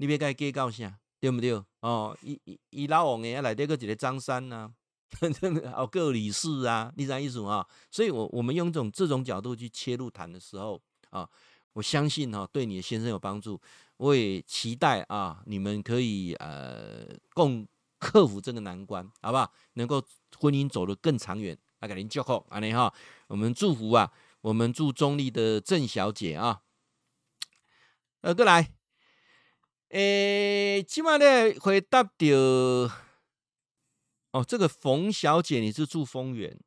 [0.00, 1.60] 你别该计较啥，对不对？
[1.80, 4.70] 哦，伊伊伊老王诶，来这个一个张三啊
[5.74, 7.66] 哦，各李四啊，你啥意思啊？
[7.90, 11.28] 所以我，我们用这种这种角度去切入谈的时候啊，
[11.72, 13.60] 我相信哈、对你的先生有帮助。
[13.96, 17.66] 我也期待啊，你们可以呃共
[17.98, 19.52] 克服这个难关，好不好？
[19.74, 20.00] 能够
[20.38, 22.92] 婚姻走得更长远，来给您祝福，安尼哈，
[23.26, 26.60] 我们祝福啊，我们祝中立的郑小姐啊，
[28.20, 28.72] 呃，过来。
[29.88, 32.10] 诶，今晚呢回答到
[34.32, 36.58] 哦，这个冯小姐，你是住丰原，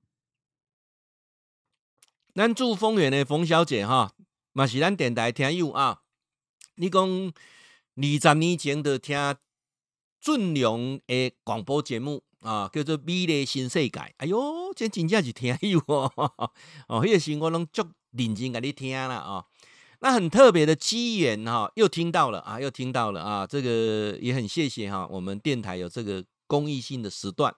[2.34, 4.13] 咱住丰原的冯小姐哈，
[4.54, 6.02] 嘛是咱电台听友啊。
[6.76, 9.36] 你讲二十年前的听
[10.19, 13.89] 俊良的广播节目啊，叫做《美丽新世界》。
[14.17, 16.12] 哎哟，这真正是听友哦，
[16.88, 19.45] 哦，迄个时我拢足认真甲你听啦啊。
[20.00, 27.55] 那很特别的机缘哈，又听到了啊，又听到了啊，这个也很谢谢哈，我们电台有这个公益性的时段。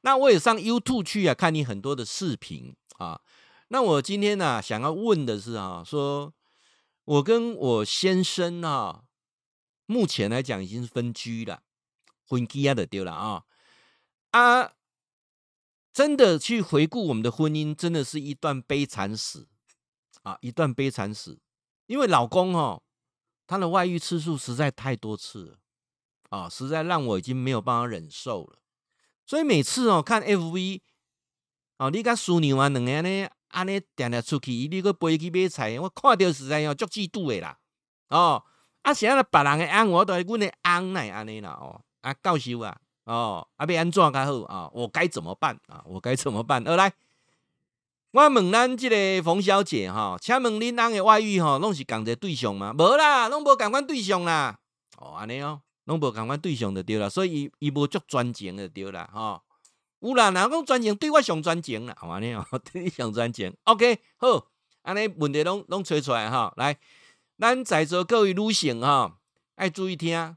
[0.00, 3.20] 那我也上 YouTube 去啊，看你很多的视频啊。
[3.68, 6.34] 那我今天呢，想要问的是啊，说
[7.04, 9.04] 我跟我先生啊，
[9.86, 11.62] 目前来讲已经是分居了，
[12.26, 13.44] 婚期啊的丢了啊
[14.32, 14.72] 啊，
[15.92, 19.46] 真的去回顾我们的婚姻，真的是一段悲惨史
[20.24, 21.38] 啊，一段悲惨史。
[21.86, 22.82] 因为老公哦，
[23.46, 25.58] 他的外遇次数实在太多次了，
[26.34, 28.58] 啊，实在让我已经没有办法忍受了。
[29.24, 30.80] 所以每次哦看 FV，
[31.78, 37.56] 哦，你甲苏妞啊两个呢，安尼定定出去，你个飞去买菜，我看到实在哦足嫉妒的啦。
[38.08, 38.42] 哦，
[38.82, 41.50] 啊，是安尼别人的安，我都阮的安来安尼啦。
[41.60, 44.68] 哦，啊，教授啊，哦，啊，要安怎较好啊？
[44.74, 45.82] 我该怎么办啊？
[45.86, 46.66] 我该怎么办？
[46.66, 46.92] 而来。
[48.10, 52.72] 我问咱这个冯小姐哈，请问恁翁的外遇哈，拢是共一个对象吗？
[52.72, 54.56] 无啦，拢无共款对象啦。
[54.98, 59.42] 哦，安尼哦，拢无共款对象就对了，所以伊伊无足专情就对了吼。
[60.00, 63.54] 有啦，若讲专情，对我上专情啦，安尼哦， 对你上专情。
[63.64, 64.46] OK，好，
[64.82, 66.52] 安尼问题拢拢找出来哈。
[66.56, 66.76] 来，
[67.38, 69.18] 咱在座各位女性哈，
[69.56, 70.36] 爱注意听，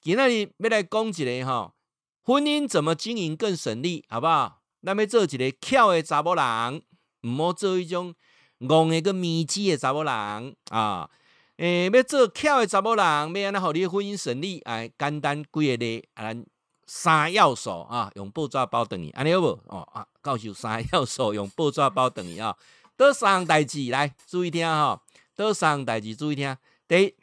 [0.00, 1.74] 今仔日要来讲一个哈，
[2.22, 4.62] 婚姻怎么经营更省力，好不好？
[4.82, 6.82] 咱要做一个巧的查某人。
[7.22, 8.14] 唔好做一种
[8.60, 11.10] 戆的个迷之的查某人啊！
[11.58, 14.60] 诶、要做巧的查某人，要安怎互你婚姻顺利？
[14.60, 16.46] 哎，简单几个例，咱
[16.86, 19.60] 三要素啊，用报纸包等你安尼好无？
[19.66, 22.56] 哦啊，教授三要素用报纸包等你啊，
[22.96, 25.02] 多三项代志来注意听哈，
[25.34, 26.56] 多三项代志注意听。
[26.86, 27.14] 第一，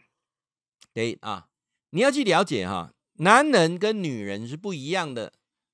[0.94, 1.48] 第啊，
[1.92, 5.32] 你要去了解哈，男人跟女人是不一样的，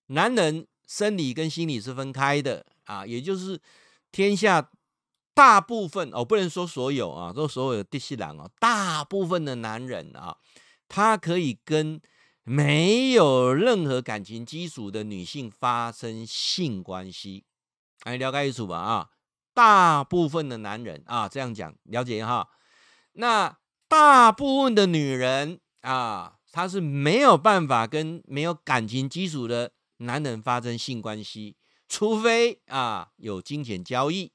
[0.07, 3.59] 男人生理跟心理是分开的啊，也就是。
[4.13, 4.69] 天下
[5.41, 10.37] 大部分哦，不能说所有啊，都所有的第四郎哦，大部分的男人啊，
[10.87, 11.99] 他可以跟
[12.43, 17.45] 没有任何感情基础的女性发生性关系，
[18.03, 19.09] 哎，了解意思吧啊？
[19.55, 22.47] 大部分的男人啊，这样讲了解哈。
[23.13, 31.57] 那大部分的女人啊，她是没有办法跟没有感情基础的男人发生性关系，
[31.89, 34.31] 除非啊有金钱交易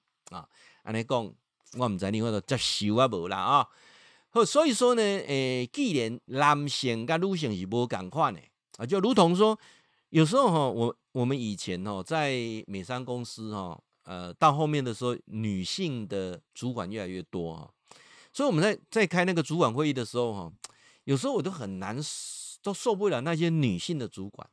[0.87, 1.35] 安尼讲，
[1.79, 3.69] 我们在另外头接受啊无啦啊。
[4.31, 8.41] 好，所以说呢，诶、既然男性跟女性是无共款的
[8.77, 9.59] 啊，就如同说，
[10.11, 12.31] 有时候哈，我我们以前哦，在
[12.69, 17.69] 美商公司哈，呃，到后面的时候，女性的主管越来越多哈，
[18.33, 20.53] 所以我们在在开那个主管会议的时候哈，
[21.03, 21.99] 有时候我都很难，
[22.63, 24.49] 都受不了那些女性的主管。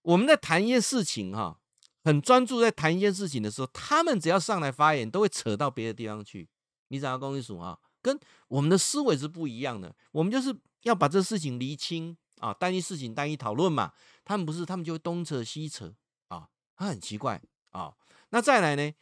[0.00, 1.58] 我们在谈一件事情哈，
[2.06, 6.48] 很专注在谈一件事情的时候，他们只要上来发言，都会扯到别的地方去。
[6.86, 7.76] 你怎样公司啊？
[8.00, 13.92] 跟我们的思维是不一样的，我们就是要把这事情厘清啊，单一事情单一讨论嘛。
[14.24, 15.92] 他们不是，他们就会东扯西扯
[16.28, 17.42] 啊，他很奇怪
[17.72, 17.92] 啊。
[18.28, 18.92] 那再来呢？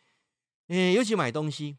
[0.68, 1.76] 诶，尤其买东西，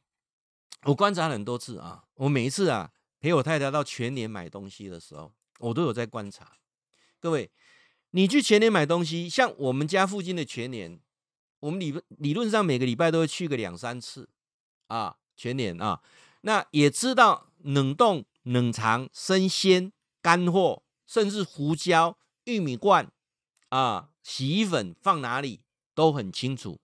[0.83, 6.51] 我观察很多次啊，我每一次啊陪我太太到全年买东西的时候，我都有在观察。
[7.19, 7.49] 各位，
[8.11, 10.99] 你去全年买东西，像我们家附近的全年，
[11.65, 14.29] 我们理理论上每个礼拜都会去个两三次
[14.87, 15.99] 啊，全年啊。
[16.41, 19.91] 那也知道冷冻、冷藏、生鲜、
[20.21, 23.11] 干货，甚至胡椒、玉米罐
[23.69, 25.61] 啊、洗衣粉放哪里
[25.95, 26.79] 都很清楚。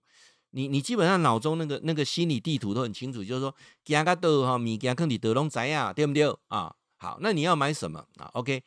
[0.50, 3.54] 你你基本上脑中那个那个心理地图都很清楚，就是说，
[3.84, 6.74] 加个豆哈米加肯定得拢知呀，对不对啊？
[6.96, 8.64] 好，那你要买什么啊？OK，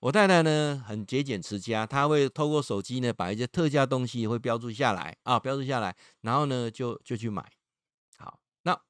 [0.00, 7.44] 我太太呢很节俭持家，她会透过手机呢把一些特价东西会标注下来啊，标注下来，然后呢就就去买。
[8.16, 8.80] 好，那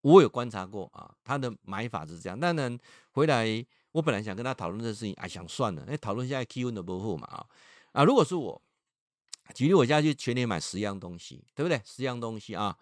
[0.00, 2.38] 我有观察过啊，她的买法是这样。
[2.38, 2.78] 当然
[3.12, 7.46] 回来，我本来想跟她讨论这事情，哎，想算了，哎，讨论现在气温的不好嘛啊
[7.92, 8.04] 啊！
[8.04, 8.60] 如果是我，
[9.54, 11.80] 举例我家去全年买十样东西，对不对？
[11.84, 12.76] 十样东西啊，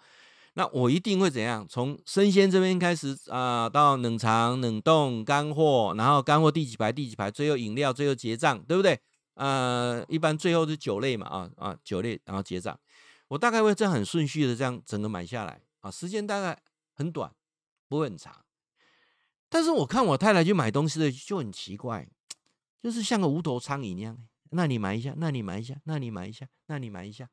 [0.54, 1.66] 那我一定会怎样？
[1.68, 9.00] 从生鲜这边开始啊，到冷藏、冷冻、干货，然后干货第几排第几排，最后饮料，最后结账，对不对？
[9.34, 12.78] 呃，一般最后是酒类嘛啊啊，酒类，然后结账。
[13.28, 16.60] 我大概会这样很顺序的这样整个买下来啊，时间大概。
[16.92, 17.32] 很短，
[17.88, 18.44] 不会很长。
[19.48, 22.06] 但是我看我太太去买东西的就很奇怪，
[22.82, 24.18] 就是像个无头苍蝇一样。
[24.50, 27.30] 那你买一下，那你买一下，那你买一下，那你买一下，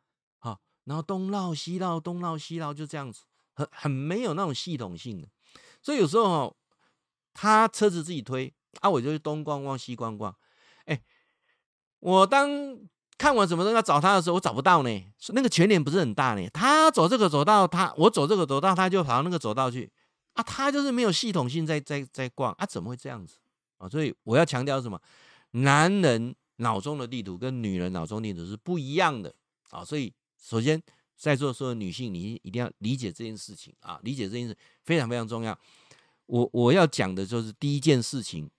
[0.87, 3.21] 然后东绕西绕，东绕西绕，就这样子，
[3.53, 5.27] 很很没有那种系统性的。
[5.81, 6.57] 所以有时候，
[7.33, 10.35] 他车子自己推啊，我就去东逛逛西逛逛。
[10.85, 10.99] 哎，
[11.99, 12.79] 我当。
[13.19, 15.05] 看完什么东西要找他的时候，我找不到呢。
[15.29, 16.47] 那个全脸不是很大呢。
[16.53, 19.91] 他走这个走道，他我走这个走道，他就跑到那个走道去
[20.33, 20.43] 啊。
[20.43, 23.39] 他就是没有系统性在在在逛啊，怎么会这样子
[23.79, 23.89] 啊？
[23.89, 25.01] 所以我要强调什么？
[25.49, 29.33] 男人脑中的地图跟女人脑中地图是不一样的
[29.71, 29.83] 啊。
[29.83, 30.81] 所以首先
[31.15, 35.57] 在座所有女性，你一定要理解这件事情啊，理解这件事非常非常重要。
[36.25, 38.49] 我我要讲的就是第一件事情，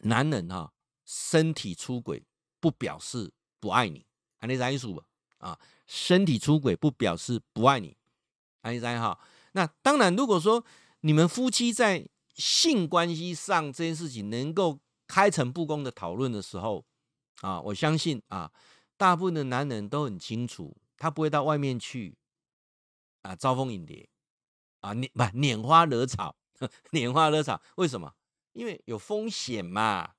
[0.00, 0.72] 男人哈、
[1.04, 2.24] 身体出轨
[2.58, 3.32] 不表示。
[3.62, 4.04] 不爱你，
[4.40, 5.04] 安利在数吧
[5.38, 7.96] 啊，身体出轨不表示不爱你，
[8.62, 9.16] 安利在哈。
[9.52, 10.64] 那当然，如果说
[11.02, 16.84] 你们夫妻在性关系上这件事情能够开诚布公的讨论的时候
[17.40, 18.50] 啊，我相信啊，
[18.96, 22.16] 大部分的男人都很清楚，他不会到外面去
[23.22, 24.08] 啊招蜂引蝶
[24.82, 26.36] 啊，拈不拈花惹草，
[26.92, 28.14] 拈花惹草，为什么？
[28.52, 30.12] 因为有风险嘛，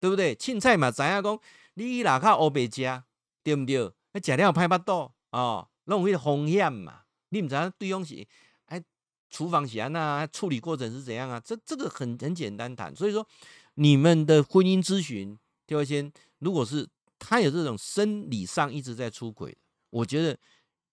[0.00, 0.34] 对不对？
[0.34, 1.40] 凊彩嘛，知影讲。
[1.74, 3.04] 你哪靠欧白家，
[3.44, 3.92] 对不对？
[4.10, 7.02] 那假料拍不到哦，那种风险嘛。
[7.28, 8.26] 你唔知道对方是
[8.64, 8.82] 哎，
[9.30, 11.38] 厨房是安那处理过程是怎样啊？
[11.38, 12.92] 这这个很很简单谈。
[12.96, 13.24] 所以说，
[13.74, 16.88] 你们的婚姻咨询，第二先，如果是
[17.20, 19.56] 他有这种生理上一直在出轨，
[19.92, 20.36] 我觉得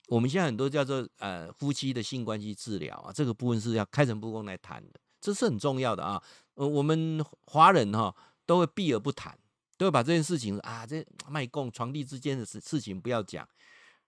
[0.09, 6.21] 我们现在很多叫做呃夫妻的性关系治疗啊，这个部分是要开诚布公来谈的，这是很重要的啊。
[6.53, 9.35] 呃，我们华人哈、哦、都会避而不谈。
[9.77, 13.47] 都会把这件事情啊，这卖供床弟之间的事事情不要讲，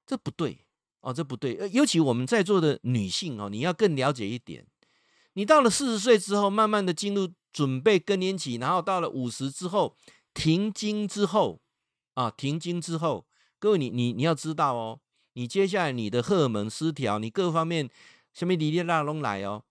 [0.06, 0.66] 这不对
[1.00, 1.58] 哦，这不对。
[1.72, 4.68] 尤其我们在座的女性哦，你要更了解一点。
[5.32, 9.96] 你到了四十岁之后，慢慢的进入准备更年期，然后到了五十之后
[10.34, 11.62] 停经之后
[12.16, 13.26] 啊，停经之后，
[13.62, 15.00] 各位你你你要知道哦，
[15.34, 17.88] 你接下来你的荷尔蒙失调，你各方面
[18.34, 19.62] 什么哩哩啦拢来哦。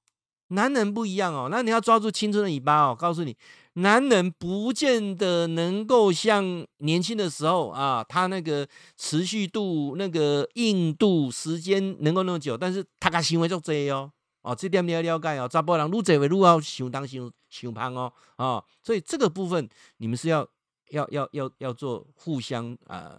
[0.53, 3.37] 男人不一样哦，那你要抓住青春的尾巴哦，告诉你。
[3.75, 8.67] 男人不见得能够像年轻的时候啊，他那个
[8.97, 14.13] 持续度、那个硬度、时间能够那么久，但是他个行为就这样哦，
[14.43, 15.49] 哦，这点你要了解哦。
[15.51, 20.47] 查甫人愈这位愈要想当想想胖哦，啊，所以这个部分你们是要
[20.91, 23.19] 要要要要做互相呃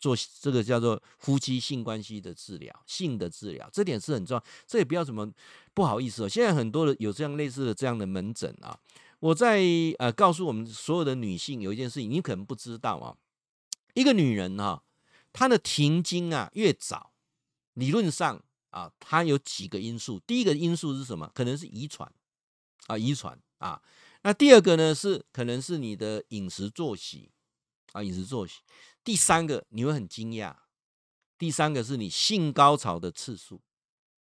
[0.00, 4.44] 做这个叫做夫妻性关系的治疗，性的治疗，这点是很重要。
[4.66, 5.30] 这也不要什么
[5.74, 6.28] 不好意思哦。
[6.28, 8.76] 现在很多的有这样类似的这样的门诊啊，
[9.20, 9.62] 我在
[9.98, 13.14] 呃告诉我们所有的女性有一件事情，你可能不知道啊。
[13.94, 14.82] 一个女人哈，
[15.32, 17.12] 她的停经啊越早，
[17.74, 20.18] 理论上啊，她有几个因素。
[20.26, 21.30] 第一个因素是什么？
[21.34, 22.10] 可能是遗传
[22.86, 23.82] 啊，遗传啊。
[24.22, 27.30] 那第二个呢是可能是你的饮食作息
[27.92, 28.60] 啊，饮食作息。
[29.02, 30.54] 第三个你会很惊讶，
[31.38, 33.60] 第三个是你性高潮的次数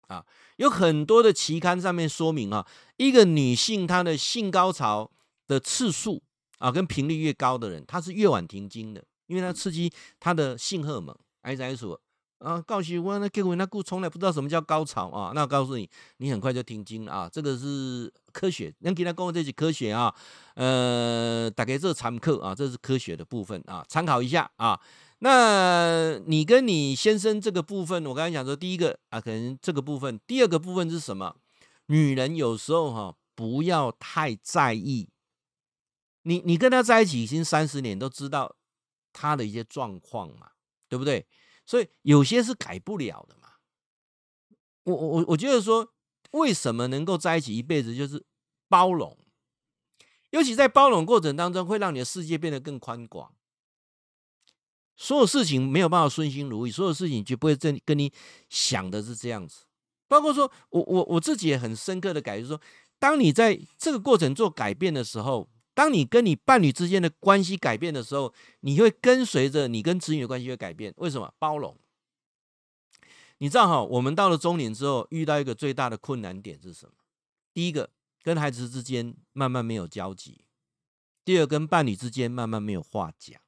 [0.09, 0.25] 啊，
[0.57, 5.11] 有很多的期刊上面说明啊，一个女性她的性高潮
[5.47, 6.23] 的次数
[6.59, 11.17] 啊，跟频率越高的人，她是越晚停经的，因为她刺激她的性荷尔蒙。
[11.43, 12.01] S S O
[12.39, 20.15] 啊，告诉我那结果那姑从来不知道什么叫高潮啊，那我告诉你，你很快就停经了啊，这个是科学，能给他跟我这是科学啊。
[20.55, 24.81] 呃，大概这常客啊，这是科学的部分啊，参考一下啊。
[25.21, 31.35] 那你跟你先生这个部分，我刚才讲说，第一个啊，可能这个部分，第二个部分是什么？
[31.87, 35.09] 女人有时候哈、不要太在意。
[36.23, 38.55] 你你跟他在一起已经三十年，都知道
[39.13, 40.51] 他的一些状况嘛，
[40.89, 41.27] 对不对？
[41.69, 43.51] 所以有些是改不了的嘛。
[44.85, 45.93] 我我我我觉得说，
[46.31, 48.25] 为什么能够在一起一辈子，就是
[48.71, 49.19] 包容。
[50.31, 53.35] 尤其在包容过程当中，会让你的世界变得更宽广。
[54.97, 58.11] 所有事情没有办法顺心如意，所有事情就不会跟跟你
[58.49, 59.67] 想的是这样子。
[60.07, 62.59] 包括说我我我自己也很深刻的感觉，说，
[62.99, 70.93] 当你在这个过程做改变的时候，当你跟你伴侣之间的关系改变的时候，你会跟随着你跟子女的关系会改变。
[70.97, 71.33] 为什么？
[71.39, 71.79] 包容。
[73.37, 76.95] 你知道哈，我们到了中年之后，遇到一个最大的困难点是什么？
[77.55, 77.91] 第一个。
[78.25, 80.45] 跟孩子之间慢慢没有交集，
[81.25, 83.41] 第二跟伴侣之间慢慢没有话讲，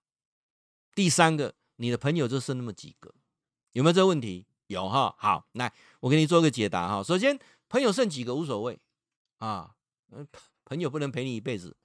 [0.95, 3.13] 第三个你的朋友就剩那么几个，
[3.73, 4.47] 有没有这个问题？
[4.69, 7.03] 有哈，好，来我给你做个解答哈。
[7.03, 7.37] 首先，
[7.69, 8.79] 朋友剩几个无所谓
[9.39, 9.75] 啊，
[10.65, 11.77] 朋友不能陪你一辈子，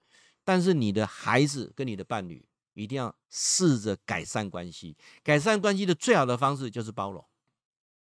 [0.45, 7.25] 但是你的孩子跟你的伴侣一定要试着改善关系，改善关系的最好的方式就是包容，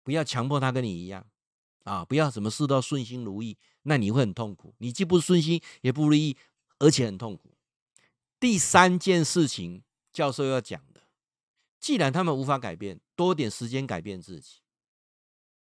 [0.03, 1.25] 不要强迫他跟你一样。
[1.83, 4.73] 啊，不要什么事都顺心如意，那你会很痛苦。
[4.79, 6.35] 你既不顺心，也不如意，
[6.79, 7.55] 而且很痛苦。
[8.39, 11.01] 第三件事情，教授要讲的，
[11.79, 14.61] 既然他们无法改变，多点时间改变自己。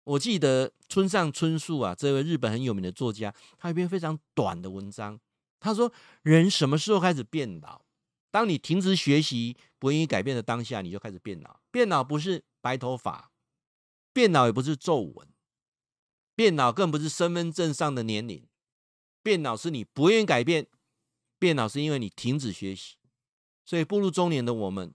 [0.05, 5.19] 我记得村上春树啊，这位日本很有名的作家，他有一篇非常短的文章，
[5.63, 5.91] 他说：
[6.21, 7.85] 人什么时候开始变老？
[8.29, 11.61] 当你停止学习，不愿意改变的当下，你就开始变老。
[11.71, 13.31] 变老不是白头发，
[14.11, 15.27] 变老也不是皱纹。
[16.35, 18.45] 变老更不是身份证上的年龄，
[19.21, 20.67] 变老是你不愿意改变，
[21.39, 22.97] 变老是因为你停止学习。
[23.63, 24.93] 所以步入中年的我们，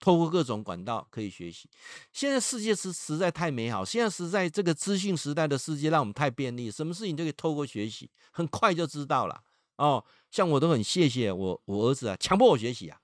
[0.00, 1.68] 透过各种管道可以学习。
[2.12, 9.42] 现在世界是实在太美好，现在实在这个资讯时代的世界让我们太便利，什么事情都可以透过学习，很快就知道了。
[9.76, 12.98] 哦，像我都很谢谢我我儿子啊，强迫我学习啊。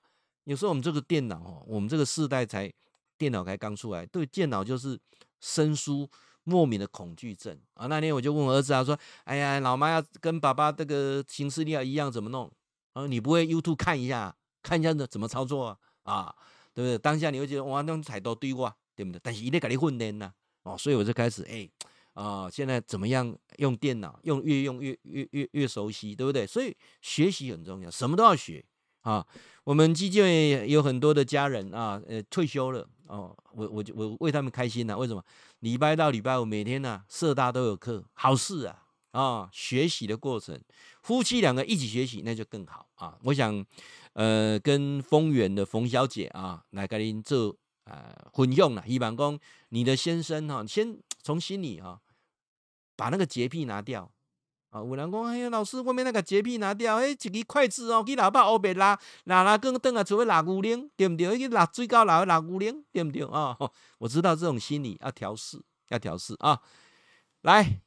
[0.45, 2.71] 有时候我们这个电脑哦，我们这个世代才
[3.17, 4.99] 电脑才刚出来，对电脑就是
[5.39, 6.09] 生疏。
[6.45, 7.87] 莫名的恐惧症啊！
[7.87, 12.51] 那天我就问我儿子啊，说：“哎呀，老妈要跟爸爸这个行事历一样，怎么弄？”
[12.91, 15.77] 啊，你不会 YouTube 看一下，看一下怎么操作啊？
[16.03, 16.35] 啊，
[16.73, 16.97] 对不对？
[16.97, 19.19] 当下你会觉得哇，那种彩都对哇，对不对？
[19.23, 20.31] 但是一定给你训练呐，
[20.63, 21.69] 哦，所以我就开始哎
[22.13, 24.19] 啊，现在怎么样用电脑？
[24.23, 26.45] 用越用越越越越熟悉，对不对？
[26.45, 28.63] 所以学习很重要，什么都要学
[29.01, 29.25] 啊。
[29.63, 32.87] 我们基金有很多的家人啊，呃，退休了。
[33.07, 35.23] 哦，我我就我为他们开心呐、为什么？
[35.59, 39.49] 礼拜到礼拜五每天呢、啊，社大都有课，好事啊啊、哦！
[39.51, 40.59] 学习的过程，
[41.03, 43.17] 夫妻两个一起学习，那就更好啊。
[43.23, 43.63] 我想，
[44.13, 47.55] 呃，跟丰源的冯小姐啊，来跟您做
[47.85, 48.83] 呃混用了。
[48.87, 49.39] 一般讲，
[49.69, 51.99] 你的先生哈、先从心里哈、啊，
[52.95, 54.11] 把那个洁癖拿掉。
[54.69, 61.37] 啊，有人讲，哎呀，老师，外面那个洁癖拿掉，哎，一个筷子哦，去老爸后边拉，拉拉更凳啊，除非拉牛奶，对不对？
[61.37, 63.55] 去拉最高拉拉牛奶，对不对啊？
[63.99, 66.59] 我知道这种心理要调试，要调试啊。
[67.41, 67.81] 来，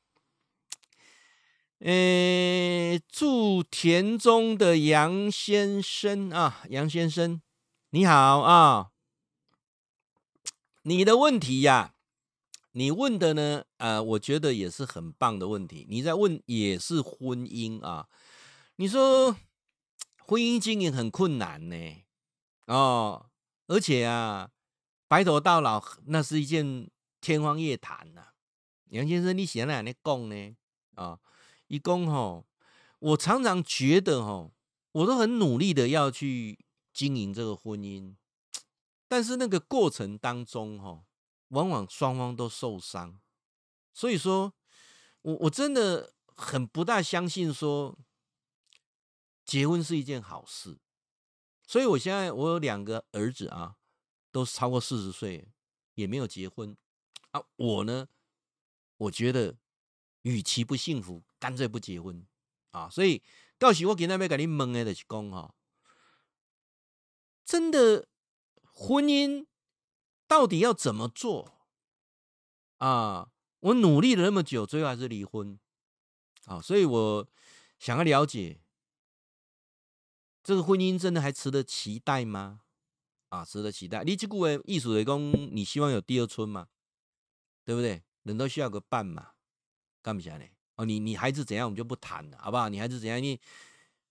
[1.87, 7.41] 诶，住田中的杨先生啊，杨先生，
[7.91, 8.91] 你好啊，
[10.83, 11.93] 你的问题呀、啊。
[12.73, 13.63] 你问的呢？
[13.77, 15.87] 呃，我觉得也是很棒的问题。
[15.89, 18.09] 你在问也是婚姻啊？
[18.75, 19.37] 你说
[20.19, 21.77] 婚姻经营很困难呢？
[22.67, 23.31] 哦，
[23.69, 24.51] 而且啊，
[25.07, 28.31] 白头到老那是一件天方夜谭呐。
[28.87, 30.57] 杨先生，你现在在讲呢？
[30.97, 31.21] 啊，
[31.69, 32.47] 一共吼，
[32.99, 34.53] 我常常觉得吼，
[34.93, 38.17] 我都很努力的要去经营这个婚姻，
[39.09, 41.05] 但是那个过程当中哈，
[41.49, 43.21] 往往双方都受伤，
[43.93, 44.55] 所以说
[45.23, 47.99] 我我真的很不大相信说
[49.45, 50.79] 结婚是一件好事。
[51.69, 53.75] 所以我现在我有两个儿子啊，
[54.31, 55.49] 都超过四十岁，
[55.95, 56.77] 也没有结婚
[57.33, 57.43] 啊。
[57.57, 58.07] 我呢，
[58.99, 59.57] 我觉得
[60.27, 62.27] 与其不幸福，干脆不结婚
[62.73, 62.91] 啊。
[62.91, 63.23] 所以
[63.59, 65.55] 到时我今天要跟你问的就是讲哈，
[67.45, 68.09] 真的
[68.73, 69.47] 婚姻
[70.27, 71.69] 到底要怎么做
[72.79, 73.31] 啊？
[73.61, 75.59] 我努力了那么久，最后还是离婚
[76.47, 76.61] 啊。
[76.61, 77.29] 所以我
[77.79, 78.61] 想要了解。
[80.43, 82.63] 这个婚姻真的还值得期待吗？
[83.29, 84.03] 啊，值得期待。
[84.05, 85.21] 你这句话意思是讲，
[85.55, 86.69] 你希望有第二春吗？
[87.65, 88.03] 对不对？
[88.23, 89.33] 人都需要个伴嘛，
[90.07, 90.85] 干不下来哦。
[90.85, 92.69] 你你孩子怎样，我们就不谈了，好不好？
[92.69, 93.21] 你孩子怎样？
[93.21, 93.41] 你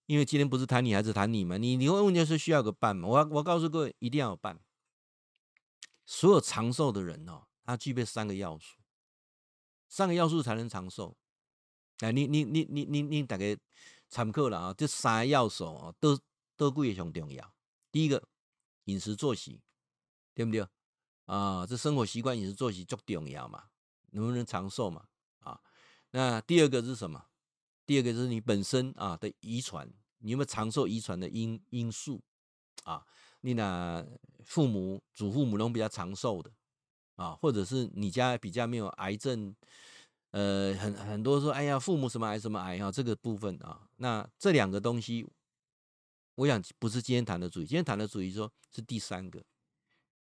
[0.08, 1.56] 因为今天不是谈你孩子，谈你嘛。
[1.56, 3.08] 你你会问就是需要个伴嘛？
[3.08, 4.60] 我我告诉各位，一定要有伴。
[6.06, 8.76] 所有长寿的人哦，他具备三个要素，
[9.88, 11.16] 三个要素才能长寿。
[12.00, 13.58] 哎，你你你你你你大概。
[14.08, 16.18] 参考了啊，这三个要素啊，都
[16.56, 17.54] 都贵也很重要。
[17.92, 18.24] 第一个，
[18.86, 19.60] 饮食作息，
[20.36, 20.66] 对不对
[21.26, 21.66] 啊？
[21.66, 23.64] 这生活习惯、饮食作息足重要嘛，
[24.12, 25.08] 能不能长寿嘛？
[26.16, 27.26] 那第二个是什么？
[27.86, 29.86] 第二个是你本身啊的遗传，
[30.20, 32.24] 你有没有长寿遗传的因因素
[32.86, 33.06] 啊？
[33.42, 34.02] 你那
[34.46, 36.50] 父母、祖父母都比较长寿的
[37.18, 39.54] 啊，或者是你家比较没有癌症。
[40.32, 45.28] 呃，很很多说，哎呀，父母什么癌什么癌啊，这个部分啊，那这两个东西，
[46.36, 49.44] 我想不是今天谈的主题，今天谈的主题说是第三个，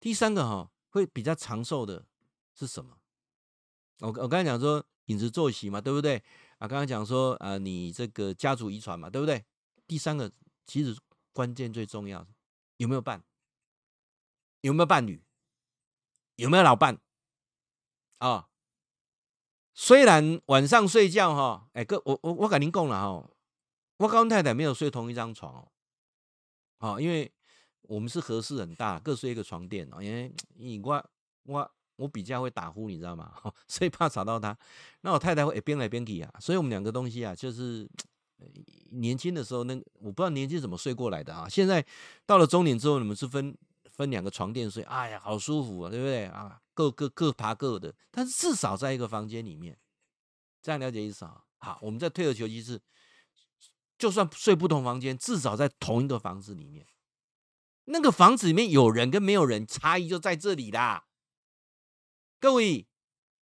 [0.02, 2.06] 第三个哈会比较长寿的
[2.54, 2.98] 是什么？
[4.00, 6.22] 我我刚才讲说饮食作息嘛，对不对？
[6.58, 9.44] 啊，刚才讲说啊，你这个家族遗传嘛，对不对？
[9.88, 10.32] 第三个
[10.66, 10.98] 其实
[11.34, 12.26] 关键最重要，
[12.78, 13.24] 有没有伴？
[14.62, 15.24] 有没有伴侣？
[16.38, 17.00] 有没有老伴？
[18.18, 18.50] 啊？
[19.74, 23.30] 虽然晚上睡觉哈，哎哥，我我我跟您讲了哈，
[23.98, 25.72] 我跟太太没有睡同一张床哦，
[26.78, 27.32] 好，因为
[27.82, 31.10] 我们是和室很大，各睡一个床垫哦，因为你我
[31.44, 33.32] 我我比较会打呼，你知道吗？
[33.68, 34.58] 所以怕吵到她。
[35.02, 37.90] 那我太太会边来边去啊，所以我们两个东西啊，就是
[38.92, 41.86] 年轻的时候那我不知道年轻怎么睡过来的啊，现在
[42.26, 43.58] 到了中年之后，你们是分
[43.92, 46.62] 分两个床垫睡，哎呀，好舒服啊，对不对啊？
[46.74, 49.78] 各各各爬各的，但是至少在一个房间里面，
[50.62, 51.44] 这样了解意思啊？
[51.60, 52.82] 好，我们再退而求其次，
[53.98, 56.86] 就算睡不同房间，至少在同一个房子里面，
[57.86, 61.06] 那个房子里面有人跟没有人，差异就在这里啦。
[62.40, 62.86] 各位，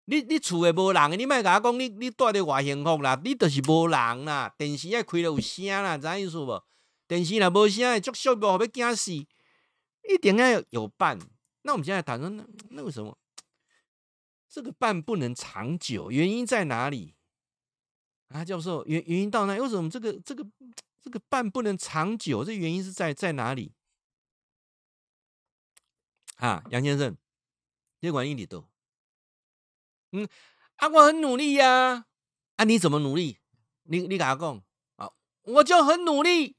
[0.05, 4.53] 你你厝里无人，你莫甲我讲你你住的偌幸福啦，你就是无人啦。
[4.57, 6.63] 电视要开了有声啦，知影意思无？
[7.07, 9.11] 电视若无声，足寂寞，要惊死。
[10.09, 11.19] 一定要有伴。
[11.63, 13.17] 那我们现在谈说，那那为什么
[14.47, 16.09] 这个伴不能长久？
[16.09, 17.13] 原因在哪里？
[18.29, 19.57] 啊，教授，原原因到哪？
[19.57, 20.47] 为什么这个这个
[21.01, 22.45] 这个伴不能长久？
[22.45, 23.73] 这原因是在在哪里？
[26.37, 27.17] 啊，杨先生，
[27.99, 28.69] 这管一里多，
[30.11, 30.27] 嗯，
[30.77, 32.05] 啊，我很努力呀，
[32.55, 33.39] 啊，你怎么努力？
[33.83, 34.63] 你你跟他讲
[34.95, 35.11] 啊，
[35.43, 36.55] 我就很努力，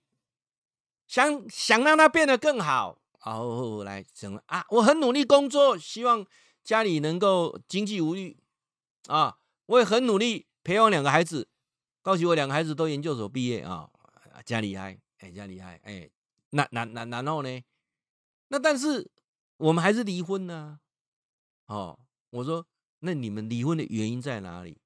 [1.07, 3.01] 想想让他变得更好。
[3.19, 4.65] 好，来，怎么啊？
[4.71, 6.25] 我很努力工作，希望
[6.63, 8.39] 家里能够经济无虞
[9.09, 9.39] 啊！
[9.67, 11.49] 我也很努力培养两个孩子，
[12.01, 13.91] 告诉我两个孩子都研究所毕业啊，
[14.45, 16.09] 家厉害，哎，家厉害，哎，
[16.51, 17.63] 那那那然后呢？
[18.49, 19.11] 那但是
[19.59, 20.81] 我们还是离婚呢？
[21.67, 21.99] 哦，
[22.31, 22.65] 我说，
[23.01, 24.81] 那你们离婚的原因在哪里？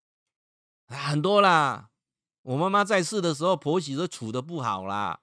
[0.89, 1.91] 很多啦。
[2.43, 5.21] 我妈妈在世的时候，婆媳都处得不好啦。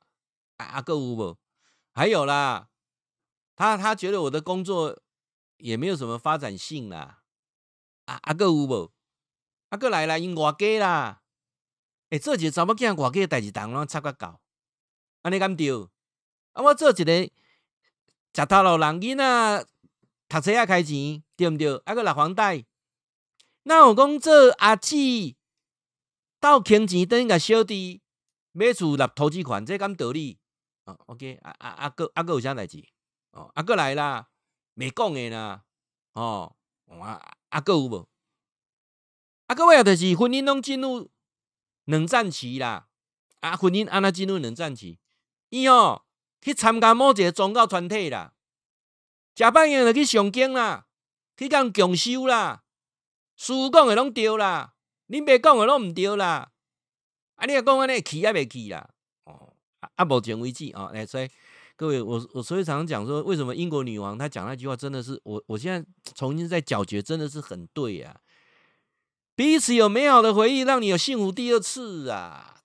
[0.57, 1.37] 啊，阿哥有无？
[1.93, 2.69] 还有啦。
[3.55, 5.01] 他他觉得我的工作
[5.57, 7.23] 也没有什么发展性啦，
[8.05, 8.93] 啊啊个有无？
[9.67, 11.21] 啊个来啦，因外家啦，
[12.09, 14.39] 哎、欸，做一个查某囝外家代志，当拢插个搞，
[15.23, 15.69] 安尼敢对？
[16.53, 17.03] 啊，我做一个
[18.33, 19.67] 食头路人囡仔，
[20.29, 21.75] 读册仔开钱，对不对？
[21.83, 22.65] 啊个纳房贷，
[23.63, 25.35] 那我讲做阿姊，
[26.39, 28.01] 倒倾钱等于个小弟
[28.51, 30.39] 买厝纳投资款，这敢道理？
[30.85, 32.83] 哦，OK，啊啊啊个啊个有啥代志？
[33.31, 34.29] 哦，阿哥来啦，
[34.73, 35.63] 没讲诶啦，
[36.13, 36.55] 哦，
[36.87, 38.07] 啊阿哥有无？
[39.47, 41.11] 阿哥话就是婚姻拢进入
[41.85, 42.87] 冷战期啦，
[43.41, 44.99] 啊婚姻安那进入冷战期？
[45.49, 46.05] 伊哦
[46.41, 48.33] 去参加某一个宗教团体啦，
[49.35, 50.87] 食饭用就去上经啦，
[51.35, 52.63] 去共共修啦，
[53.39, 54.73] 师父讲的拢对啦，
[55.07, 56.51] 恁爸讲的拢毋对啦，
[57.35, 58.89] 啊你若讲安尼去也未去啦，
[59.23, 59.53] 哦，
[59.95, 61.29] 啊目前为止哦，来所以。
[61.77, 68.19] 各位，我我所以常常讲说，为什么英国女王她讲那句话真的是我我现在重新在咀嚼，真的是很对、啊。
[69.33, 72.57] 彼此有美好的回忆，让你有幸福第二次啊！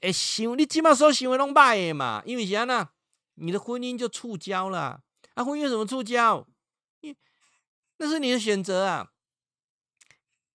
[0.00, 2.88] 哎，想你起码说行为拢歹嘛，因为啥呢？
[3.34, 5.02] 你的婚姻就触礁了。
[5.34, 6.46] 啊，婚姻为什么触礁？
[7.98, 9.11] 那是你的选择啊。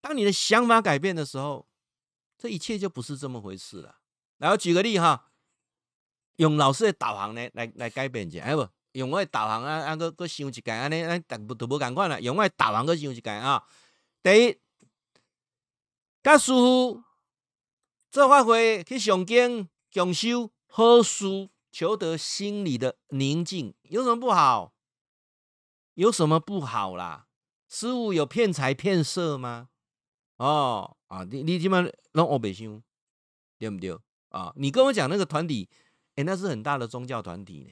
[0.08, 1.68] 当你的想法改变的时候，
[2.38, 3.98] 这一切就不是这么回事了。
[4.38, 5.32] 来，我举个例哈。
[6.38, 12.18] 用老师的导航呢来来改变一下，哎不，用我的导航啊啊，搁搁想一个，安尼咱都都无共款啦。
[12.22, 13.68] 用我的导航搁想一个啊。
[14.24, 14.58] 第一，
[16.24, 17.04] 甲师傅
[18.10, 24.74] 做法会去上经共修好书，求得心里的宁静，有什么不好？
[25.96, 27.28] 有什么不好啦？
[27.68, 29.70] 师傅有骗财骗色吗？
[30.38, 32.82] 哦啊，你你起码拢黑白想，
[33.60, 33.98] 对不对？
[34.30, 35.70] 啊，你跟我讲那个团体。
[36.16, 37.70] 哎，那是很大的宗教团体呢，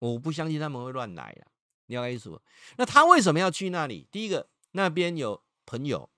[0.00, 1.46] 我不相信他们会乱来呀。
[1.86, 2.42] 你要意思说，
[2.76, 4.08] 那他为什么要去那里？
[4.10, 6.10] 第一个，那边有朋友，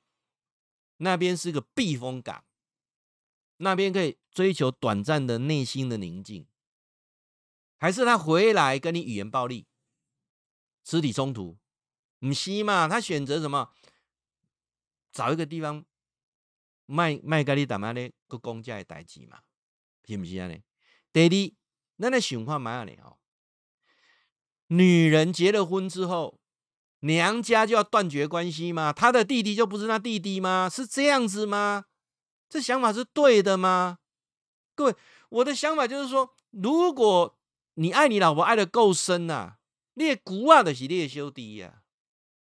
[0.96, 2.42] 那边是个避风港，
[3.58, 6.46] 那边可以追求短暂的内心的宁静，
[7.76, 9.66] 还是他回来跟你语言暴力、
[10.82, 11.58] 肢体冲突？
[12.18, 12.88] 不是嘛？
[12.88, 13.74] 他选择什么？
[15.12, 15.84] 找一个地方
[16.86, 19.40] 卖卖给你打嘛的个公家的代志嘛？
[20.06, 20.50] 是不是啊？
[21.12, 21.56] 爹地，
[21.96, 23.18] 那那情况蛮样的哦。
[24.68, 26.40] 女人结了婚之后，
[27.00, 28.92] 娘家就要断绝关系吗？
[28.92, 30.68] 她的弟弟就不是她弟弟吗？
[30.68, 31.84] 是这样子吗？
[32.48, 33.98] 这想法是对的吗？
[34.74, 34.96] 各位，
[35.28, 37.38] 我的想法就是说，如果
[37.74, 39.58] 你爱你老婆爱得够深呐、啊，
[39.94, 41.82] 你的姑啊就是你的小弟呀。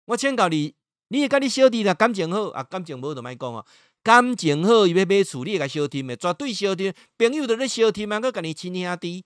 [0.06, 0.74] 我劝告你，
[1.14, 3.64] 你甲你小弟啦感情好啊，感情无就莫讲哦。
[4.02, 6.92] 感情好，伊要买厝，你会甲相听的，绝对小弟。
[7.16, 9.24] 朋友都咧小弟嘛，搁甲你亲兄弟，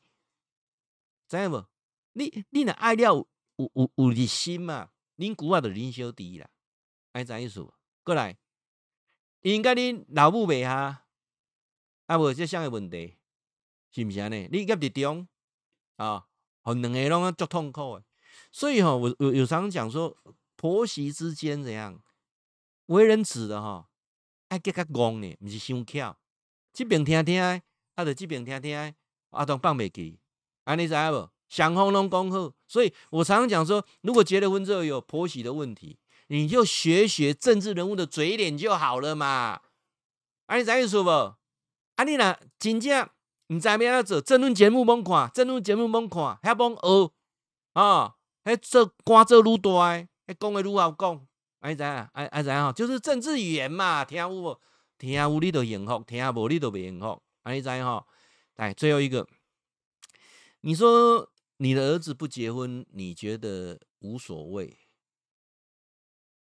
[1.29, 1.67] 知影无？
[2.13, 4.91] 你你若爱了有有有有热心嘛？
[5.17, 6.49] 恁姑仔就恁小弟啦，
[7.13, 7.67] 爱怎意思？
[8.05, 8.37] 过来，
[9.41, 10.99] 因甲恁老母袂合，
[12.07, 13.17] 啊无这项个问题，
[13.93, 14.47] 是毋是安尼？
[14.53, 15.27] 你业伫中
[15.97, 16.27] 啊，
[16.63, 18.05] 互两个拢啊足痛苦诶。
[18.53, 20.17] 所以吼，我有有常讲说，
[20.59, 22.03] 婆媳之间怎样？
[22.87, 23.87] 为人子的吼。
[24.49, 26.19] 爱结较戆呢，毋是伤巧。
[26.73, 28.95] 这边听听，啊，着这边听听，
[29.31, 30.19] 啊，都放袂记。
[30.65, 31.31] 安尼知影无？
[31.49, 32.53] 双方拢讲好。
[32.67, 39.61] 所以我常常讲说，如果结了婚之后有婆媳的问题，你就学学政治人物的嘴脸就好了嘛。
[40.47, 41.37] 安尼知影意思无？
[41.95, 43.09] 啊，你若真正
[43.49, 47.13] 毋知要安怎做，政论节目罔看，政论节目罔看，遐罔学
[47.75, 51.27] 啊，迄做官做愈大，讲的愈好讲。
[51.61, 54.57] 爱知啊，爱爱知啊，就是政治语言嘛，听有无？
[54.97, 57.21] 听有你就幸福，听无你就袂幸福。
[57.43, 58.07] 爱知哈，
[58.55, 59.27] 来最后一个，
[60.61, 64.79] 你说你的儿子不结婚，你觉得无所谓？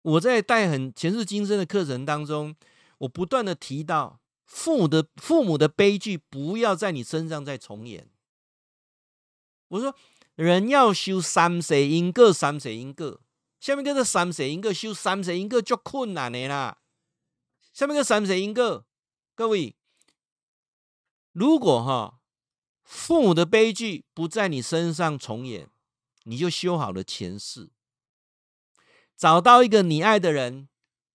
[0.03, 2.55] 我在带很前世今生的课程当中，
[2.99, 8.09] 我不断的提到父母的父母的悲剧，不要在你身上再重演。
[9.69, 9.95] 我说
[10.37, 13.21] 人要修三世因果，三世因果。
[13.61, 16.79] 下面叫做三世因果，修三世因果足困难的啦。
[17.75, 18.87] 下面个三世因果，
[19.35, 19.77] 各位，
[21.33, 22.21] 如果哈
[22.83, 25.69] 父母的悲剧不在你身上重演，
[26.25, 27.71] 你就修好了前世，
[29.15, 30.69] 找到一个你爱的人，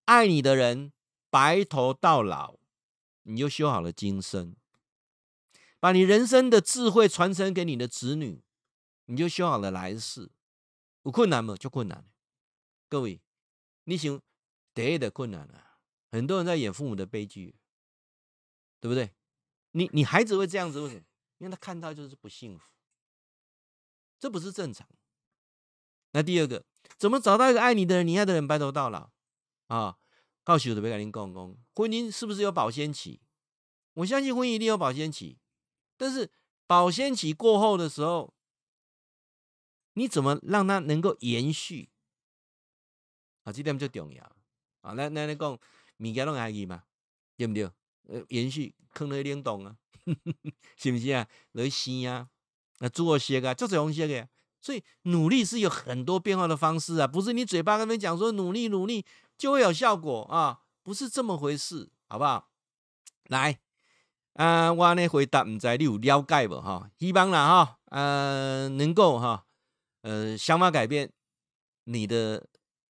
[0.04, 0.92] 爱你的人，
[1.28, 2.56] 白头到老，
[3.24, 4.54] 你就修好了今生，
[5.80, 8.40] 把你人生的智慧传承给你的子女，
[9.06, 10.30] 你就修好了来世。
[11.02, 11.56] 有困难吗？
[11.56, 12.04] 就困难。
[12.88, 13.20] 各位，
[13.84, 14.20] 你想
[14.72, 15.80] 第一的困难啊，
[16.10, 17.56] 很多人在演父母的悲剧，
[18.80, 19.12] 对不对？
[19.72, 21.02] 你你孩子会这样子，为什么？
[21.38, 22.70] 因为他看到就是不幸福，
[24.18, 24.88] 这不是正常。
[26.12, 26.64] 那第二个，
[26.96, 29.10] 怎么找到一个爱你的人、你爱的人，白头到老
[29.66, 29.98] 啊？
[30.44, 33.20] 告诉我的别跟您公公，婚姻是不是有保鲜期？
[33.94, 35.38] 我相信婚姻一定有保鲜期，
[35.96, 36.30] 但是
[36.68, 38.32] 保鲜期过后的时候，
[39.94, 41.90] 你怎么让它能够延续？
[43.46, 44.24] 啊，这点最重要
[44.80, 44.92] 啊！
[44.94, 45.52] 那那你讲
[45.98, 46.82] 物件拢爱记嘛，
[47.36, 47.70] 对不对？
[48.08, 49.76] 呃，延续坑了冷冻啊，
[50.76, 51.28] 是不是啊？
[51.52, 52.28] 来生啊，
[52.80, 54.28] 那做些个，就是用些个，
[54.60, 59.06] 所以努力是有很多变化的方式啊，不是你嘴巴跟他们讲说努力努力
[59.38, 62.50] 就会有效果啊，不是这么回事，好不好？
[63.28, 63.60] 来，
[64.32, 66.60] 啊，我呢回答，唔知你有了解无？
[66.60, 69.46] 哈，希望啦哈，呃，能够哈，
[70.02, 71.12] 呃，想法改变
[71.84, 72.44] 你的。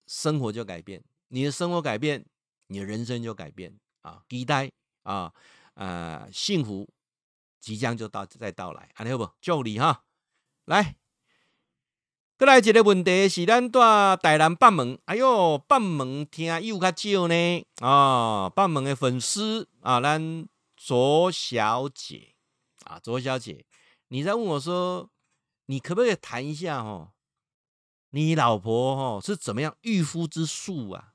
[0.07, 2.25] 生活就改变，你的生活改变，
[2.69, 4.23] 你的人生就改变啊！
[4.29, 4.71] 期待
[5.03, 5.33] 啊，
[5.75, 6.89] 呃，幸福
[7.61, 9.31] 即将就到再到来，安尼好不？
[9.41, 10.05] 祝你哈，
[10.65, 10.97] 来
[12.39, 20.47] 再来一个问题是，咱在台南北门，哎呦，北门听又较少呢啊，北门的粉丝啊，咱
[20.77, 22.35] 卓小姐
[22.85, 23.65] 啊，卓小姐，
[24.09, 25.11] 你在问我说，
[25.67, 27.13] 你可不可以谈一下哦？
[28.11, 31.13] 你老婆哦是怎么样驭夫之术啊？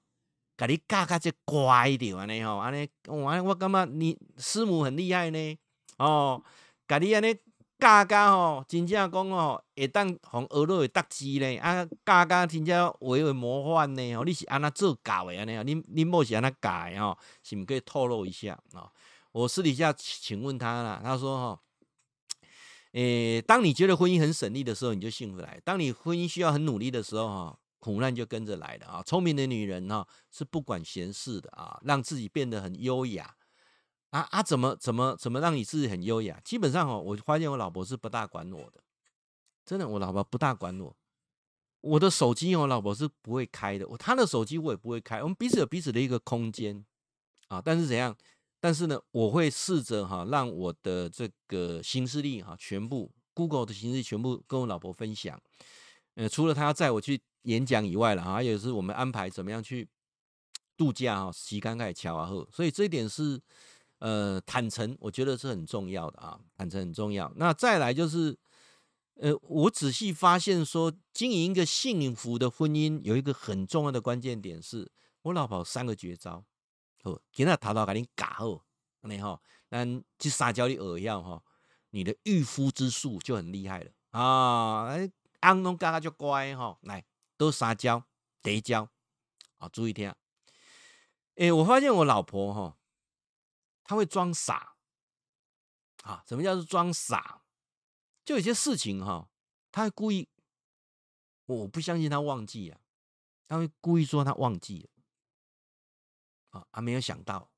[0.58, 5.58] 给你教教这乖一点呢吼，安尼我我感觉你师母很厉害呢
[5.98, 6.44] 哦，
[6.88, 7.36] 给你安尼。
[7.80, 11.58] 教教吼，真正讲吼，会当互学落会得志呢。
[11.58, 14.16] 啊，教教真正话会模范呢。
[14.16, 15.54] 吼，你是安那做教的安尼？
[15.54, 17.18] 恁恁某是安那教的吼？
[17.42, 18.88] 是毋可以透露一下啊？
[19.32, 21.60] 我私底下请问他啦，他说吼，
[22.94, 29.04] 诶、当你觉得婚姻很省力的时候，你就幸福来；当你婚姻需要很努力的时候，哈，苦难就跟着来了啊。
[29.04, 33.36] 聪明的女人哈，是不管闲事的啊，让自己变得很优雅。
[34.12, 34.44] 啊啊！
[34.44, 36.38] 怎么怎么怎么让你自己很优雅？
[36.44, 38.84] 基本上哦，我发现我老婆是不大管我的，
[39.66, 40.94] 真的，我老婆不大管我。
[41.80, 43.88] 我的手机，我老婆是不会开的。
[43.88, 45.24] 我她的手机我也不会开。
[45.24, 46.86] 我们彼此有彼此的一个空间
[47.48, 47.62] 啊。
[47.64, 48.14] 但是怎样？
[48.62, 55.38] 但是呢，我会试着哈，让我的这个行事历哈，全部 Google 的行事历全部跟我老婆分享。
[56.16, 59.89] 呃，除了她要载我去演讲以外了哈，还有是我们安排怎么样去
[60.78, 63.41] 度假哈，时间开桥啊后，所以这一点是。
[64.03, 67.32] 呃，坦诚，我觉得是很重要的啊，坦诚很重要。
[67.36, 68.36] 那再来就是，
[69.14, 74.91] 呃，我仔细发现说，经营一个幸福的婚姻，有一个很重要的关键点是，
[75.22, 76.43] 我老婆三个绝招，
[77.04, 78.64] 好，今天淘淘给你搞好，
[79.02, 79.86] 你好，那
[80.20, 81.43] 去撒娇的饵药哈，
[81.89, 87.06] 你的御夫之术就很厉害了啊，哎，安东嘎嘎就乖哈，来，
[87.38, 88.06] 都撒娇，
[88.41, 88.89] 得娇，
[89.58, 90.14] 啊，注意听，
[91.36, 92.78] 哎、我发现我老婆哈。
[93.84, 94.76] 她会装傻
[96.04, 96.24] 啊？
[96.26, 97.41] 什么叫做装傻？
[98.24, 99.28] 就有些事情哈，
[99.70, 100.30] 她会故意，
[101.45, 102.80] 我不相信她忘记啊，
[103.49, 104.89] 她会故意说她忘记了
[106.52, 107.49] 啊，还没有想到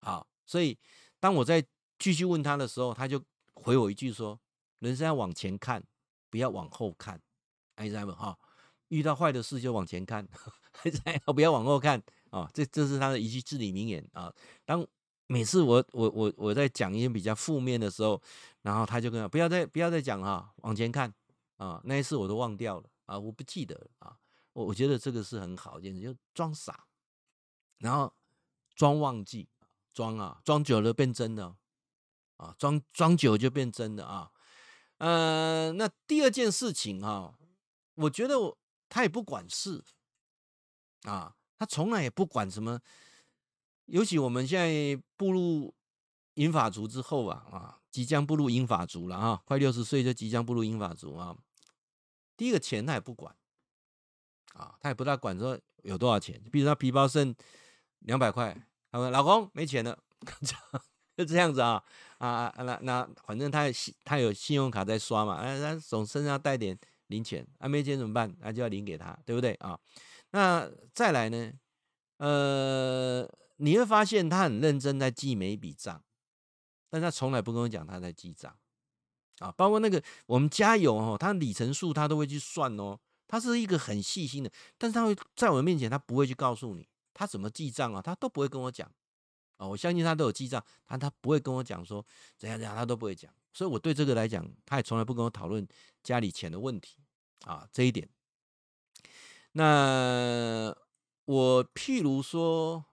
[0.00, 0.78] 啊，所以
[1.18, 1.64] 当我在
[1.98, 3.22] 继续问他的时候，他就
[3.54, 4.38] 回我一句说
[4.80, 5.82] ：“人生要往前看，
[6.30, 7.20] 不要往后看。”
[7.76, 8.12] 哎，知道不？
[8.12, 8.38] 哈，
[8.88, 10.28] 遇到坏的事就往前看，
[11.34, 12.50] 不要往后看啊。
[12.52, 14.32] 这这是他的一句至理名言啊。
[14.64, 14.86] 当
[15.26, 18.20] 每次我我我我在讲一些比较负面的时候，
[18.60, 21.12] 然后他就跟不要再不要再讲哈，往前看
[21.56, 24.18] 啊，那一次我都忘掉了啊，我不记得了啊，
[24.52, 26.84] 我我觉得这个是很好一件事，就装傻，
[27.82, 28.14] 然后
[28.74, 29.48] 装忘记，
[29.92, 31.54] 装啊装久了变真的
[32.36, 34.30] 啊，装装久就变真的啊，
[34.98, 37.36] 呃，那第二件事情哈，
[37.96, 38.58] 我觉得我
[38.88, 39.84] 他也不管事
[41.02, 42.80] 啊，他从来也不管什么。
[43.86, 45.74] 尤其我们现在步入
[46.34, 51.36] 银发族之后啊，啊，即将步入银发族了啊，快六十岁就即将步入银发族啊。
[52.36, 53.36] 第一个钱他也不管
[54.54, 57.34] 啊，他也不大管说有多少钱，比如他皮包剩
[58.04, 58.56] 两百块，
[58.90, 59.98] 他说老公没钱了，
[61.16, 61.82] 就这样子啊
[62.18, 63.64] 啊啊，那那反正他
[64.04, 66.78] 他有信用卡在刷嘛，啊，他总身上带点
[67.08, 68.34] 零钱，啊没钱怎么办？
[68.40, 69.78] 那就要领给他，对不对啊？
[70.30, 71.52] 那再来呢，
[72.18, 73.28] 呃。
[73.58, 76.02] 你会发现他很认真在记每一笔账，
[76.90, 78.52] 但他从来不跟我讲他在记账
[79.38, 79.52] 啊。
[79.52, 82.98] 包括那个我们加油哦，他里程数他都会去算哦。
[83.28, 88.90] 他是一个很细心的，但是他会在我面前他不会去告诉你他怎么记账啊，他都不会跟我讲
[89.56, 89.66] 啊。
[89.66, 92.04] 我相信他都有记账，但他不会跟我讲说
[92.36, 93.32] 怎样怎样，他都不会讲。
[93.52, 95.66] 所以我对这个来讲，他也从来不跟我讨论
[96.02, 96.98] 家里钱的问题
[97.44, 97.68] 啊。
[97.72, 98.08] 这一点，
[99.52, 100.74] 那
[101.24, 102.84] 我譬如说。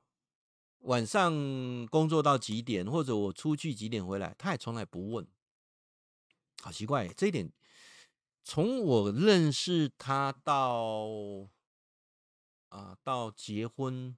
[0.84, 5.28] 晚上工作到几点，或者我出去几点回来，他也从来不问，
[6.61, 7.05] 好奇怪。
[7.09, 7.51] 这一点，
[8.45, 11.05] 从我认识他到
[12.70, 14.15] 啊到结婚，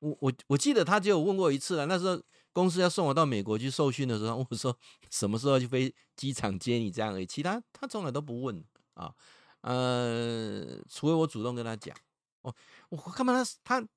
[0.00, 1.86] 我我我记得他只有问过一次了。
[1.86, 2.20] 那时候
[2.52, 4.76] 公司要送我到美国去受训的时候， 我说
[5.10, 7.26] 什么时候去飞机场接你这样而已。
[7.26, 8.64] 其他他从来都不问
[8.94, 9.14] 啊，
[9.60, 11.96] 呃，除非我主动跟他讲。
[12.42, 12.54] 哦，
[12.88, 13.50] 我干嘛他
[13.80, 13.88] 他。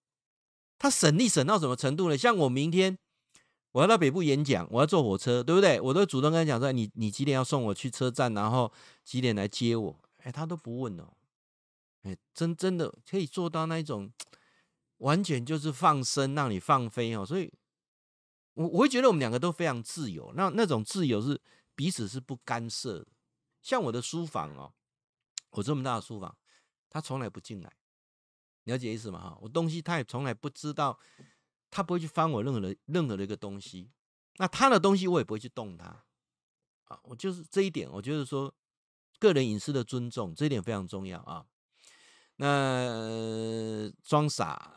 [0.84, 2.18] 他省力省到什么程度呢？
[2.18, 2.98] 像我明天
[3.72, 5.80] 我要到北部演讲，我要坐火车，对不对？
[5.80, 9.96] 我都主动跟他讲说，你你几点要送我去车站，然后几点来接我？
[10.24, 11.04] 哎，他都不问哦。
[12.04, 14.12] 哎，真真的可以做到那一种，
[14.98, 17.26] 完全就是放生，让你放飞哦。
[17.26, 17.54] 所以，
[18.54, 20.34] 我我会觉得我们两个都非常自由。
[20.36, 21.40] 那那种自由是
[21.76, 23.08] 彼此是不干涉。
[23.62, 24.74] 像我的书房哦，
[25.52, 26.36] 我这么大的书房，
[26.90, 27.72] 他从来不进来。
[28.64, 29.20] 了解意思吗？
[29.22, 31.00] 哈，我东西他也从来不知道，
[31.70, 33.92] 他不会去翻我任何的任何的一个东西。
[34.38, 36.04] 那他的东西我也不会去动它。
[36.86, 38.52] 啊，我就是这一点，我觉得说
[39.20, 41.46] 个人隐私的尊重，这一点非常重要啊。
[42.44, 44.74] 那装傻，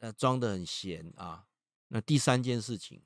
[0.00, 1.46] 呃，装的很闲啊。
[1.88, 3.00] 那第三件事情，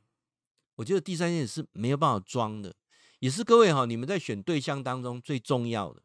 [0.74, 2.74] 我觉得第三件事是没有办法装的，
[3.20, 6.02] 也是各位哈，你们在选对象当中最重要的。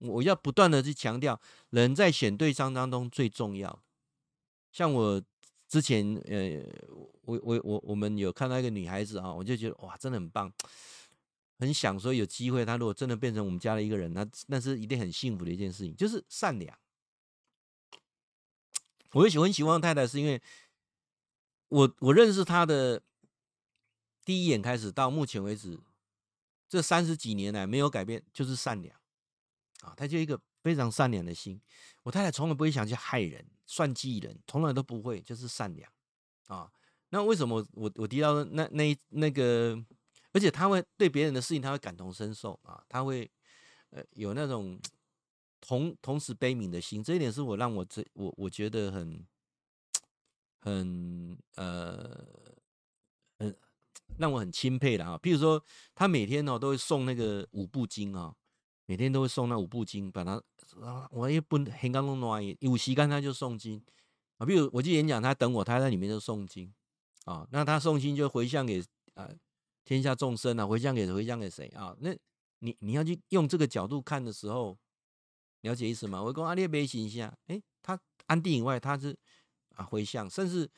[0.00, 1.40] 我要不断的去强调，
[1.70, 3.82] 人在选对象当中最重要。
[4.70, 5.22] 像我
[5.66, 6.62] 之前，呃，
[7.22, 10.52] 我我我我们有看到一个女孩子啊，我就觉得哇，真的很棒，
[11.58, 16.78] 很想说有机会，她如果真的变成我们家的一个人，那那是一定很幸福的一件事情，就是善良。
[19.12, 20.40] 我会喜欢喜欢太太，是因为
[21.68, 23.02] 我我认识她的
[24.24, 25.78] 第一眼开始到目前为止，
[26.68, 28.94] 这三十几年来没有改变，就是善良。
[29.82, 31.60] 啊，他就一个非常善良的心。
[32.02, 35.88] 我太太从来不会想去害人、算计人，从来都不会，就是善良。
[36.48, 36.68] 啊，
[37.10, 39.80] 那为什么我我提到那那那个，
[40.32, 43.30] 而且他会对别人的事情，他会感同身受啊，他会
[43.90, 44.76] 呃有那种
[45.60, 49.26] 同同时悲悯的心，这一点是我让我这我我觉得很
[50.60, 52.26] 很呃
[53.38, 53.56] 很
[54.16, 55.18] 让我很钦佩的啊。
[55.18, 55.62] 譬如说，
[55.94, 58.34] 他每天哦都会送那个五部经啊。
[58.90, 60.42] 每天都会送那五部经，把它
[61.10, 63.84] 我也不很感动的，有时间他就诵经
[64.38, 64.46] 啊。
[64.46, 66.72] 比如我去演讲，他等我，他在里面就诵经
[67.26, 67.46] 啊。
[67.52, 68.82] 那他诵经就回向给
[69.12, 69.28] 啊
[69.84, 71.94] 天下众生啊，回向给回向给谁啊？
[72.00, 72.16] 那
[72.60, 74.78] 你你要去用这个角度看的时候，
[75.62, 76.22] 了解意思吗？
[76.22, 79.16] 我跟阿列贝形象，诶，他安定以外，他是
[79.74, 80.70] 啊回向，甚至。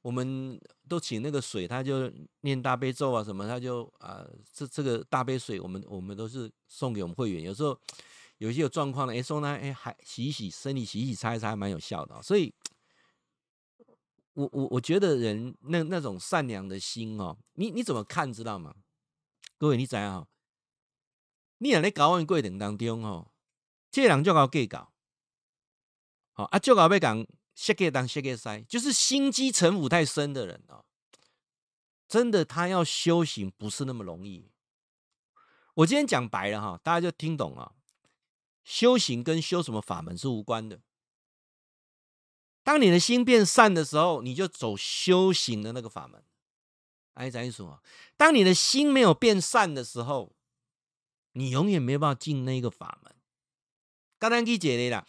[0.00, 0.58] 我们
[0.88, 2.10] 都请那个水，他就
[2.42, 4.24] 念大悲咒啊什么，他就啊、
[4.54, 7.42] 这这个大杯水，我们我们都是送给我们会员。
[7.42, 7.78] 有时候
[8.38, 12.22] 有些有状况的，哎，送他哎，还洗一洗身体，洗一洗擦一擦，还蛮有效的。
[12.22, 12.54] 所以，
[14.34, 18.76] 我我我觉得人那那种善良的心哦，你你怎么看知道吗？
[19.58, 20.28] 各位你知道哈？
[21.58, 23.32] 你也在交往过程当中哦，
[23.90, 24.92] 这人就搞计较，
[26.32, 27.26] 好啊，就搞要讲。
[27.60, 30.84] 设计当设计塞，就是心机城府太深的人啊！
[32.06, 34.48] 真的，他要修行不是那么容易。
[35.74, 37.74] 我今天讲白了哈，大家就听懂了。
[38.62, 40.80] 修行跟修什么法门是无关的。
[42.62, 46.22] 当你的心变善的时候，你就走修行的那个法门。
[47.14, 47.82] 哎，咱说，
[48.16, 50.36] 当你的心没有变善的时候，
[51.32, 53.16] 你永远没办法进那个法门。
[54.18, 55.04] 刚才记解的啦。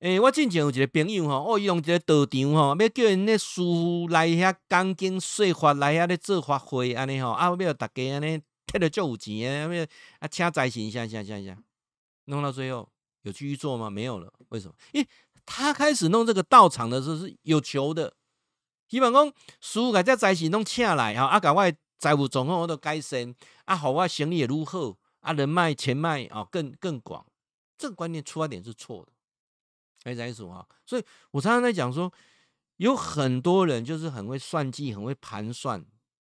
[0.00, 9.86] 诶、我之前有一个朋友吼，哦，伊用一个道场吼，要叫因咧师傅来遐讲经说法，来遐咧做法会安尼吼，啊，要大家安尼摕着足有钱诶，要
[10.18, 11.56] 啊请财神啥啥啥啥，
[12.26, 12.86] 弄到最后
[13.22, 13.88] 有继续做吗？
[13.88, 14.74] 没有了，为什么？
[14.92, 15.08] 因为
[15.46, 18.12] 他开始弄这个道场的时候是有求的，
[18.88, 19.26] 希望讲
[19.60, 27.24] 师傅甲这财神拢请来吼，啊，甲我财务状况我都改善，啊，好我生意也愈好，啊，人脉钱脉啊更更广，
[27.76, 29.12] 这个观念出发点是错的。
[30.04, 32.12] 哎在数哈，所以我常常在讲说，
[32.76, 35.82] 有很多人就是很会算计，很会盘算，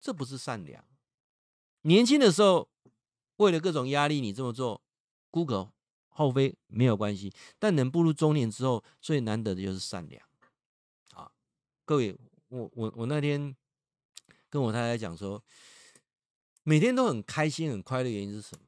[0.00, 0.82] 这不是善良。
[1.82, 2.70] 年轻的时候
[3.36, 4.82] 为了各种压力，你这么做，
[5.32, 5.70] 无可
[6.08, 7.30] 厚非，没有关系。
[7.58, 10.26] 但能步入中年之后，最难得的就是善良。
[11.12, 11.30] 啊，
[11.84, 12.18] 各位，
[12.48, 13.54] 我我我那天
[14.48, 15.44] 跟我太太讲说，
[16.62, 18.64] 每天都很开心、很快乐，原因是什么？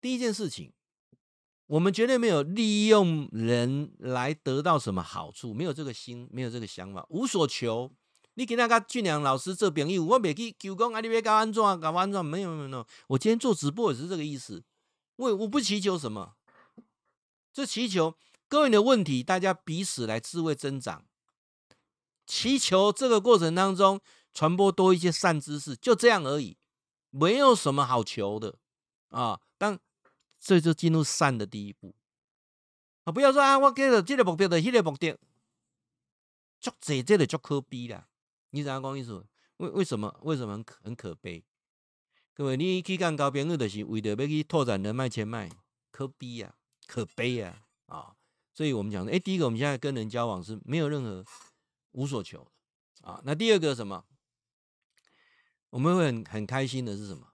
[0.00, 0.72] 第一件事情。
[1.70, 7.92] 我们绝对没有利用人来得到什么好处，没有这个心，没有这个想法，无所求。
[8.34, 12.84] 你给那个俊良老师做朋友，我没去求讲啊，你别搞安怎搞安怎，没有没有没有。
[13.06, 14.64] 我今天做直播也是这个意思，
[15.14, 16.34] 我我不祈求什么，
[17.52, 18.16] 这祈求
[18.48, 21.04] 各位的问题，大家彼此来智慧增长，
[22.26, 24.00] 祈求这个过程当中
[24.34, 26.56] 传播多一些善知识，就这样而已，
[27.10, 28.56] 没有什么好求的
[29.10, 29.38] 啊。
[29.56, 29.78] 当
[30.40, 31.94] 这就进入善的第一步
[33.04, 33.12] 啊！
[33.12, 35.14] 不要说啊，我给了这个目标的，那个目标，
[36.58, 38.08] 足这这个足可悲啦！
[38.48, 39.26] 你怎样讲意思？
[39.58, 40.18] 为为什么？
[40.22, 41.44] 为什么很可很可悲？
[42.32, 45.50] 各位，你去干高朋友，就是为了要去拓展人脉钱脉，
[45.90, 46.54] 可悲呀，
[46.86, 48.16] 可悲呀啊！
[48.54, 51.22] 所以我们讲，哎，第一个，我们现在跟人交往是没有任何
[51.92, 52.50] 无所求
[53.02, 53.20] 啊。
[53.24, 54.06] 那第二个什么？
[55.68, 57.28] 我们会很很开心的是什么？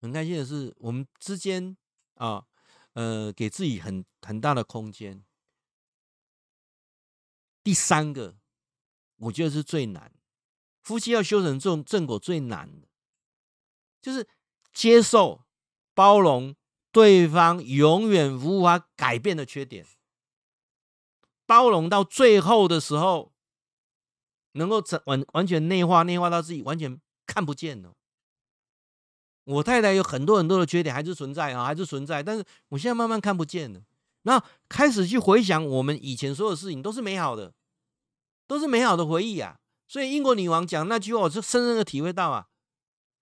[0.00, 1.76] 很开心的是我们之间。
[2.20, 2.44] 啊，
[2.92, 5.24] 呃，给自己很很大的空间。
[7.62, 8.36] 第三个，
[9.16, 10.12] 我觉得是最难，
[10.82, 12.88] 夫妻要修成这种正果最难的，
[14.02, 14.28] 就是
[14.70, 15.46] 接受、
[15.94, 16.54] 包容
[16.92, 19.86] 对方永远无法改变的缺点，
[21.46, 23.32] 包容到最后的时候，
[24.52, 27.94] 能够整完完全内化，内化到自己完全看不见了。
[29.44, 33.80] 我太太有很多很多的缺点还是存在啊，还是存在，但是我现在慢慢看不见了。
[34.22, 37.52] 那开始去回想我们以前所有事情都是美好的，
[38.46, 39.56] 都是美好的回忆啊。
[39.88, 42.46] 所以英国女王讲那句话，我是深深的体会到啊，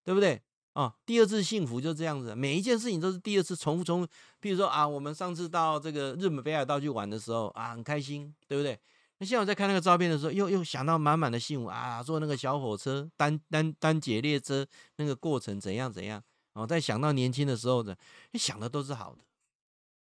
[0.04, 0.42] 对不对？
[0.74, 4.08] 哦，第二次幸福就这样子，每一件事情都是第二次重复重复。
[4.38, 8.78] 比如说啊，我们上次到这个日本北海道去玩的时候啊，很开心，对不对？
[9.20, 14.66] 那现在我在看那个照片的时候，又又想到满满的幸福啊，坐那个小火车单单单节列车
[14.96, 16.22] 那个过程怎样怎样。
[16.52, 17.98] 哦，再想到年轻的时候的，
[18.32, 19.24] 你想的都是好的。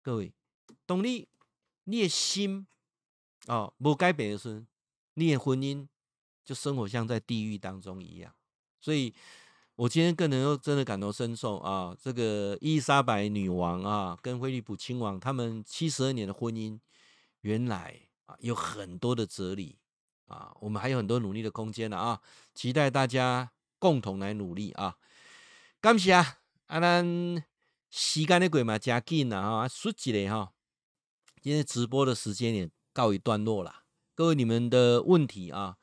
[0.02, 0.32] 各位，
[0.84, 1.26] 当你
[1.84, 2.66] 你的心
[3.46, 4.64] 哦不改变的时候，
[5.14, 5.86] 你的婚姻
[6.44, 8.32] 就生活像在地狱当中一样。
[8.80, 9.14] 所以，
[9.76, 11.96] 我今天更能够真的感同身受啊。
[11.98, 16.78] 这个伊丽莎白女王啊，跟菲利普亲王他们七十二年的婚姻，
[17.40, 18.02] 原来。
[18.26, 19.78] 啊，有很多的哲理
[20.26, 22.20] 啊，我们还有很多努力的空间了啊！
[22.54, 24.96] 期待大家共同来努力啊！
[25.80, 27.44] 感谢啊，啊，咱
[27.90, 30.52] 时间的鬼嘛加紧了啊，说起来哈，
[31.40, 33.84] 今天直播的时间也告一段落了。
[34.14, 35.76] 各位，你们的问题啊，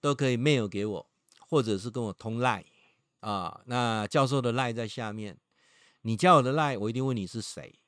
[0.00, 2.66] 都可以 mail 给我，或者是跟我通 line
[3.20, 3.62] 啊。
[3.66, 5.36] 那教授的 line 在下面，
[6.02, 7.80] 你加我的 line，我一定问你是谁。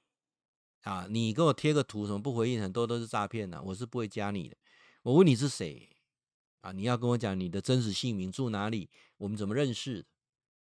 [0.82, 4.56] 啊，你给我贴个图，什么不回应，很多都是诈骗的，我是不会加你的。
[5.02, 5.88] 我问你是谁
[6.62, 6.72] 啊？
[6.72, 10.08] 你要跟我讲你的真实姓名，住哪里，我们怎么认识的？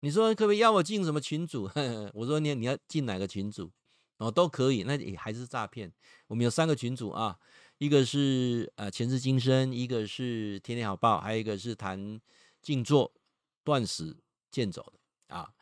[0.01, 1.71] 你说可不可以要我进什么群组？
[2.15, 3.71] 我说你你要进哪个群组？
[4.19, 5.93] 哦，都可以，那也还是诈骗。
[6.29, 7.39] 我们有三个群组啊，
[7.79, 12.21] 一个是呃前世今生，一个是天天好报，还有一个是谈
[12.61, 13.13] 静坐、
[13.65, 14.17] 断食、
[14.51, 15.53] 健走的啊。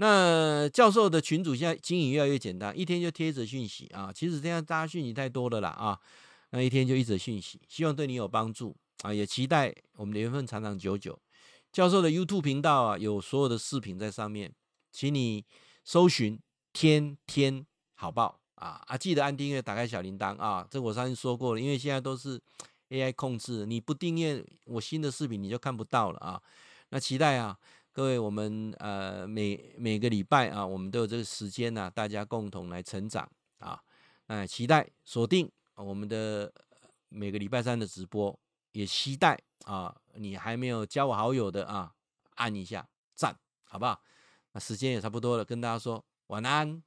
[0.00, 4.12] 那教授的群主现在经营越来越简单，一天就贴一则讯息啊。
[4.14, 5.98] 其实这样大家讯息太多了啦啊，
[6.50, 9.12] 那一天就一则讯息，希望对你有帮助啊。
[9.12, 11.18] 也期待我们的缘分长长久久。
[11.72, 14.54] 教授的 YouTube 频道啊，有所有的视频在上面，
[14.92, 15.44] 请你
[15.84, 16.38] 搜寻
[16.72, 20.64] “天天好报”啊啊，记得按订阅，打开小铃铛啊。
[20.70, 22.40] 这我上次说过了，因为现在都是
[22.90, 26.40] AI 控制，你不订阅我新的视频，你就看不到了啊。
[26.90, 27.58] 那期待啊。
[27.98, 33.28] 各位，我们呃每每个礼拜啊，我们都有这个时间呢、啊，大家共同来成长
[33.58, 33.82] 啊。
[34.26, 36.52] 那期待锁定我们的
[37.08, 38.38] 每个礼拜三的直播，
[38.70, 41.92] 也期待啊，你还没有加我好友的啊，
[42.36, 44.00] 按一下赞，好不好？
[44.52, 46.80] 那时间也差不多了，跟大家说晚安。